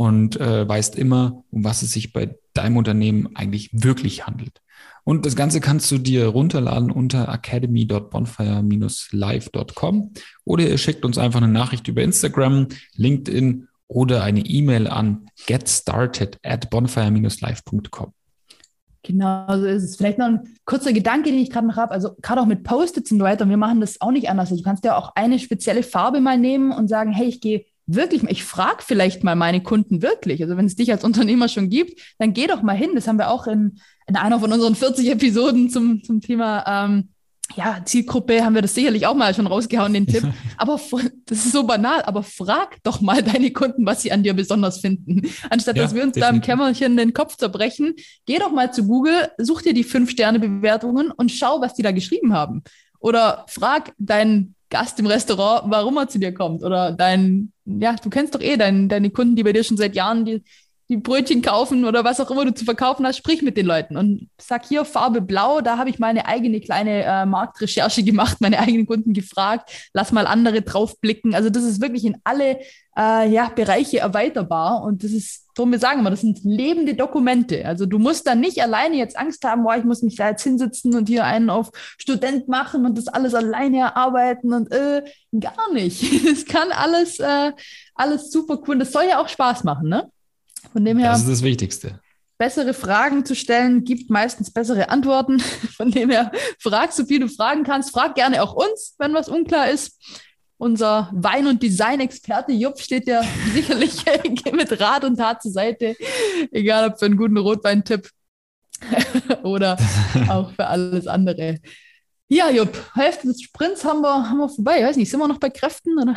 und 0.00 0.40
äh, 0.40 0.66
weißt 0.66 0.96
immer, 0.96 1.44
um 1.50 1.62
was 1.62 1.82
es 1.82 1.92
sich 1.92 2.14
bei 2.14 2.34
deinem 2.54 2.78
Unternehmen 2.78 3.36
eigentlich 3.36 3.68
wirklich 3.74 4.26
handelt. 4.26 4.62
Und 5.04 5.26
das 5.26 5.36
Ganze 5.36 5.60
kannst 5.60 5.90
du 5.90 5.98
dir 5.98 6.28
runterladen 6.28 6.90
unter 6.90 7.28
academy.bonfire-live.com 7.28 10.14
oder 10.46 10.66
ihr 10.66 10.78
schickt 10.78 11.04
uns 11.04 11.18
einfach 11.18 11.42
eine 11.42 11.52
Nachricht 11.52 11.86
über 11.86 12.00
Instagram, 12.00 12.68
LinkedIn 12.94 13.68
oder 13.88 14.22
eine 14.22 14.40
E-Mail 14.40 14.86
an 14.86 15.26
getstarted 15.46 16.38
at 16.42 16.70
bonfire-live.com. 16.70 18.14
Genau, 19.02 19.46
so 19.48 19.66
ist 19.66 19.82
es. 19.82 19.96
Vielleicht 19.96 20.16
noch 20.16 20.28
ein 20.28 20.40
kurzer 20.64 20.94
Gedanke, 20.94 21.30
den 21.30 21.40
ich 21.40 21.50
gerade 21.50 21.66
noch 21.66 21.76
habe. 21.76 21.92
Also 21.92 22.16
gerade 22.22 22.40
auch 22.40 22.46
mit 22.46 22.64
Post-its 22.64 23.12
und 23.12 23.18
so 23.18 23.24
weiter. 23.24 23.46
Wir 23.46 23.58
machen 23.58 23.82
das 23.82 24.00
auch 24.00 24.12
nicht 24.12 24.30
anders. 24.30 24.50
Also 24.50 24.62
du 24.62 24.66
kannst 24.66 24.82
ja 24.84 24.96
auch 24.96 25.14
eine 25.14 25.38
spezielle 25.38 25.82
Farbe 25.82 26.22
mal 26.22 26.38
nehmen 26.38 26.72
und 26.72 26.88
sagen, 26.88 27.12
hey, 27.12 27.26
ich 27.26 27.42
gehe 27.42 27.66
wirklich, 27.94 28.22
ich 28.24 28.44
frage 28.44 28.82
vielleicht 28.84 29.24
mal 29.24 29.36
meine 29.36 29.62
Kunden 29.62 30.02
wirklich. 30.02 30.42
Also 30.42 30.56
wenn 30.56 30.66
es 30.66 30.76
dich 30.76 30.92
als 30.92 31.04
Unternehmer 31.04 31.48
schon 31.48 31.68
gibt, 31.68 32.00
dann 32.18 32.32
geh 32.32 32.46
doch 32.46 32.62
mal 32.62 32.76
hin. 32.76 32.90
Das 32.94 33.08
haben 33.08 33.18
wir 33.18 33.30
auch 33.30 33.46
in, 33.46 33.80
in 34.06 34.16
einer 34.16 34.40
von 34.40 34.52
unseren 34.52 34.74
40 34.74 35.10
Episoden 35.10 35.70
zum, 35.70 36.02
zum 36.02 36.20
Thema 36.20 36.64
ähm, 36.66 37.08
ja, 37.56 37.80
Zielgruppe 37.84 38.44
haben 38.44 38.54
wir 38.54 38.62
das 38.62 38.74
sicherlich 38.74 39.06
auch 39.06 39.14
mal 39.14 39.34
schon 39.34 39.46
rausgehauen, 39.46 39.92
den 39.92 40.06
Tipp. 40.06 40.24
Aber 40.56 40.80
das 41.26 41.46
ist 41.46 41.52
so 41.52 41.64
banal, 41.64 42.02
aber 42.02 42.22
frag 42.22 42.82
doch 42.82 43.00
mal 43.00 43.22
deine 43.22 43.50
Kunden, 43.50 43.86
was 43.86 44.02
sie 44.02 44.12
an 44.12 44.22
dir 44.22 44.34
besonders 44.34 44.80
finden. 44.80 45.22
Anstatt 45.48 45.76
ja, 45.76 45.82
dass 45.82 45.94
wir 45.94 46.02
uns 46.02 46.12
definitiv. 46.12 46.30
da 46.30 46.36
im 46.36 46.40
Kämmerchen 46.42 46.96
den 46.96 47.14
Kopf 47.14 47.36
zerbrechen, 47.36 47.94
geh 48.26 48.38
doch 48.38 48.52
mal 48.52 48.72
zu 48.72 48.86
Google, 48.86 49.30
such 49.38 49.62
dir 49.62 49.74
die 49.74 49.84
Fünf-Sterne-Bewertungen 49.84 51.10
und 51.10 51.30
schau, 51.30 51.60
was 51.60 51.74
die 51.74 51.82
da 51.82 51.92
geschrieben 51.92 52.34
haben. 52.34 52.62
Oder 52.98 53.46
frag 53.48 53.94
deinen 53.98 54.54
Gast 54.70 54.98
im 55.00 55.06
Restaurant, 55.06 55.64
warum 55.70 55.96
er 55.96 56.08
zu 56.08 56.18
dir 56.18 56.32
kommt. 56.32 56.62
Oder 56.62 56.92
dein, 56.92 57.52
ja, 57.64 57.94
du 57.96 58.08
kennst 58.08 58.34
doch 58.34 58.40
eh 58.40 58.56
dein, 58.56 58.88
deine 58.88 59.10
Kunden, 59.10 59.36
die 59.36 59.42
bei 59.42 59.52
dir 59.52 59.64
schon 59.64 59.76
seit 59.76 59.94
Jahren 59.94 60.24
die 60.24 60.42
die 60.90 60.96
Brötchen 60.96 61.40
kaufen 61.40 61.84
oder 61.84 62.02
was 62.02 62.18
auch 62.18 62.32
immer 62.32 62.44
du 62.44 62.52
zu 62.52 62.64
verkaufen 62.64 63.06
hast, 63.06 63.16
sprich 63.16 63.42
mit 63.42 63.56
den 63.56 63.64
Leuten 63.64 63.96
und 63.96 64.28
sag 64.40 64.66
hier 64.66 64.84
Farbe 64.84 65.20
Blau, 65.20 65.60
da 65.60 65.78
habe 65.78 65.88
ich 65.88 66.00
meine 66.00 66.26
eigene 66.26 66.60
kleine 66.60 67.04
äh, 67.04 67.26
Marktrecherche 67.26 68.02
gemacht, 68.02 68.38
meine 68.40 68.58
eigenen 68.58 68.86
Kunden 68.86 69.12
gefragt, 69.12 69.70
lass 69.94 70.10
mal 70.10 70.26
andere 70.26 70.62
draufblicken. 70.62 71.32
Also 71.32 71.48
das 71.48 71.62
ist 71.62 71.80
wirklich 71.80 72.04
in 72.04 72.16
alle 72.24 72.58
äh, 72.98 73.30
ja, 73.30 73.50
Bereiche 73.54 74.00
erweiterbar 74.00 74.82
und 74.82 75.04
das 75.04 75.12
ist, 75.12 75.46
darum 75.54 75.70
wir 75.70 75.78
sagen 75.78 76.00
immer, 76.00 76.10
das 76.10 76.22
sind 76.22 76.40
lebende 76.42 76.94
Dokumente. 76.94 77.64
Also 77.66 77.86
du 77.86 78.00
musst 78.00 78.26
dann 78.26 78.40
nicht 78.40 78.60
alleine 78.60 78.96
jetzt 78.96 79.16
Angst 79.16 79.44
haben, 79.44 79.62
boah, 79.62 79.76
ich 79.76 79.84
muss 79.84 80.02
mich 80.02 80.16
da 80.16 80.30
jetzt 80.30 80.42
hinsitzen 80.42 80.96
und 80.96 81.08
hier 81.08 81.24
einen 81.24 81.50
auf 81.50 81.70
Student 81.98 82.48
machen 82.48 82.84
und 82.84 82.98
das 82.98 83.06
alles 83.06 83.34
alleine 83.34 83.78
erarbeiten 83.78 84.52
und 84.52 84.72
äh, 84.72 85.04
gar 85.38 85.72
nicht. 85.72 86.02
Es 86.30 86.46
kann 86.46 86.72
alles, 86.72 87.20
äh, 87.20 87.52
alles 87.94 88.32
super 88.32 88.58
cool. 88.66 88.78
Das 88.78 88.90
soll 88.90 89.04
ja 89.08 89.22
auch 89.22 89.28
Spaß 89.28 89.62
machen, 89.62 89.88
ne? 89.88 90.10
Von 90.72 90.84
dem 90.84 90.98
her. 90.98 91.10
Das 91.10 91.20
ist 91.20 91.28
das 91.28 91.42
Wichtigste. 91.42 92.00
Bessere 92.38 92.72
Fragen 92.72 93.24
zu 93.24 93.34
stellen 93.34 93.84
gibt 93.84 94.08
meistens 94.08 94.50
bessere 94.50 94.88
Antworten. 94.88 95.40
Von 95.76 95.90
dem 95.90 96.10
her, 96.10 96.32
frag 96.58 96.92
so 96.92 97.04
viel 97.04 97.20
du 97.20 97.28
fragen 97.28 97.64
kannst. 97.64 97.90
Frag 97.90 98.14
gerne 98.14 98.42
auch 98.42 98.54
uns, 98.54 98.94
wenn 98.98 99.12
was 99.12 99.28
unklar 99.28 99.70
ist. 99.70 99.98
Unser 100.56 101.10
Wein- 101.12 101.46
und 101.46 101.62
Design-Experte 101.62 102.52
Jupp 102.52 102.80
steht 102.80 103.06
ja 103.06 103.22
sicherlich 103.52 104.04
mit 104.52 104.80
Rat 104.80 105.04
und 105.04 105.16
Tat 105.16 105.42
zur 105.42 105.52
Seite. 105.52 105.96
Egal 106.50 106.90
ob 106.90 106.98
für 106.98 107.06
einen 107.06 107.16
guten 107.16 107.36
Rotweintipp 107.36 108.08
oder 109.42 109.76
auch 110.28 110.52
für 110.52 110.66
alles 110.66 111.06
andere. 111.06 111.58
Ja, 112.28 112.48
Jupp, 112.48 112.94
Hälfte 112.94 113.26
des 113.26 113.42
Sprints 113.42 113.84
haben 113.84 114.02
wir, 114.02 114.30
haben 114.30 114.38
wir 114.38 114.48
vorbei. 114.48 114.78
Ich 114.78 114.84
weiß 114.84 114.96
nicht, 114.96 115.10
sind 115.10 115.20
wir 115.20 115.28
noch 115.28 115.40
bei 115.40 115.50
Kräften? 115.50 115.98
Oder? 115.98 116.14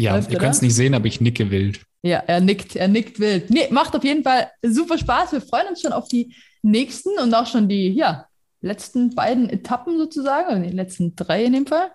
Ja, 0.00 0.16
Läuft, 0.16 0.32
ihr 0.32 0.38
könnt 0.38 0.54
es 0.54 0.62
nicht 0.62 0.74
sehen, 0.74 0.94
aber 0.94 1.06
ich 1.06 1.20
nicke 1.20 1.50
wild. 1.50 1.80
Ja, 2.02 2.18
er 2.26 2.40
nickt, 2.40 2.76
er 2.76 2.88
nickt 2.88 3.20
wild. 3.20 3.50
Nee, 3.50 3.68
macht 3.70 3.94
auf 3.94 4.02
jeden 4.02 4.24
Fall 4.24 4.50
super 4.62 4.96
Spaß. 4.96 5.32
Wir 5.32 5.42
freuen 5.42 5.68
uns 5.68 5.82
schon 5.82 5.92
auf 5.92 6.08
die 6.08 6.34
nächsten 6.62 7.10
und 7.22 7.34
auch 7.34 7.46
schon 7.46 7.68
die, 7.68 7.90
ja, 7.90 8.26
letzten 8.62 9.14
beiden 9.14 9.50
Etappen 9.50 9.98
sozusagen, 9.98 10.48
oder 10.48 10.66
die 10.66 10.76
letzten 10.76 11.14
drei 11.16 11.44
in 11.44 11.52
dem 11.52 11.66
Fall. 11.66 11.90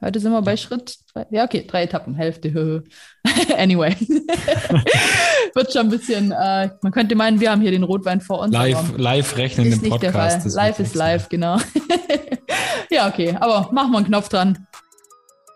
Heute 0.00 0.20
sind 0.20 0.30
wir 0.30 0.42
bei 0.42 0.56
Schritt 0.56 0.96
drei. 1.12 1.26
Ja, 1.30 1.44
okay, 1.44 1.66
drei 1.66 1.82
Etappen, 1.82 2.14
Hälfte. 2.14 2.84
anyway. 3.58 3.94
Wird 5.54 5.72
schon 5.72 5.86
ein 5.86 5.90
bisschen, 5.90 6.30
äh, 6.30 6.70
man 6.82 6.92
könnte 6.92 7.16
meinen, 7.16 7.40
wir 7.40 7.50
haben 7.50 7.60
hier 7.60 7.72
den 7.72 7.82
Rotwein 7.82 8.20
vor 8.20 8.40
uns. 8.40 8.52
Live, 8.54 8.96
live 8.96 9.36
rechnen 9.36 9.72
im 9.72 9.90
Podcast. 9.90 10.46
Live 10.54 10.78
ist 10.78 10.94
live, 10.94 11.28
genau. 11.28 11.58
ja, 12.90 13.08
okay, 13.08 13.36
aber 13.40 13.70
machen 13.72 13.90
wir 13.90 13.98
einen 13.98 14.06
Knopf 14.06 14.28
dran. 14.28 14.67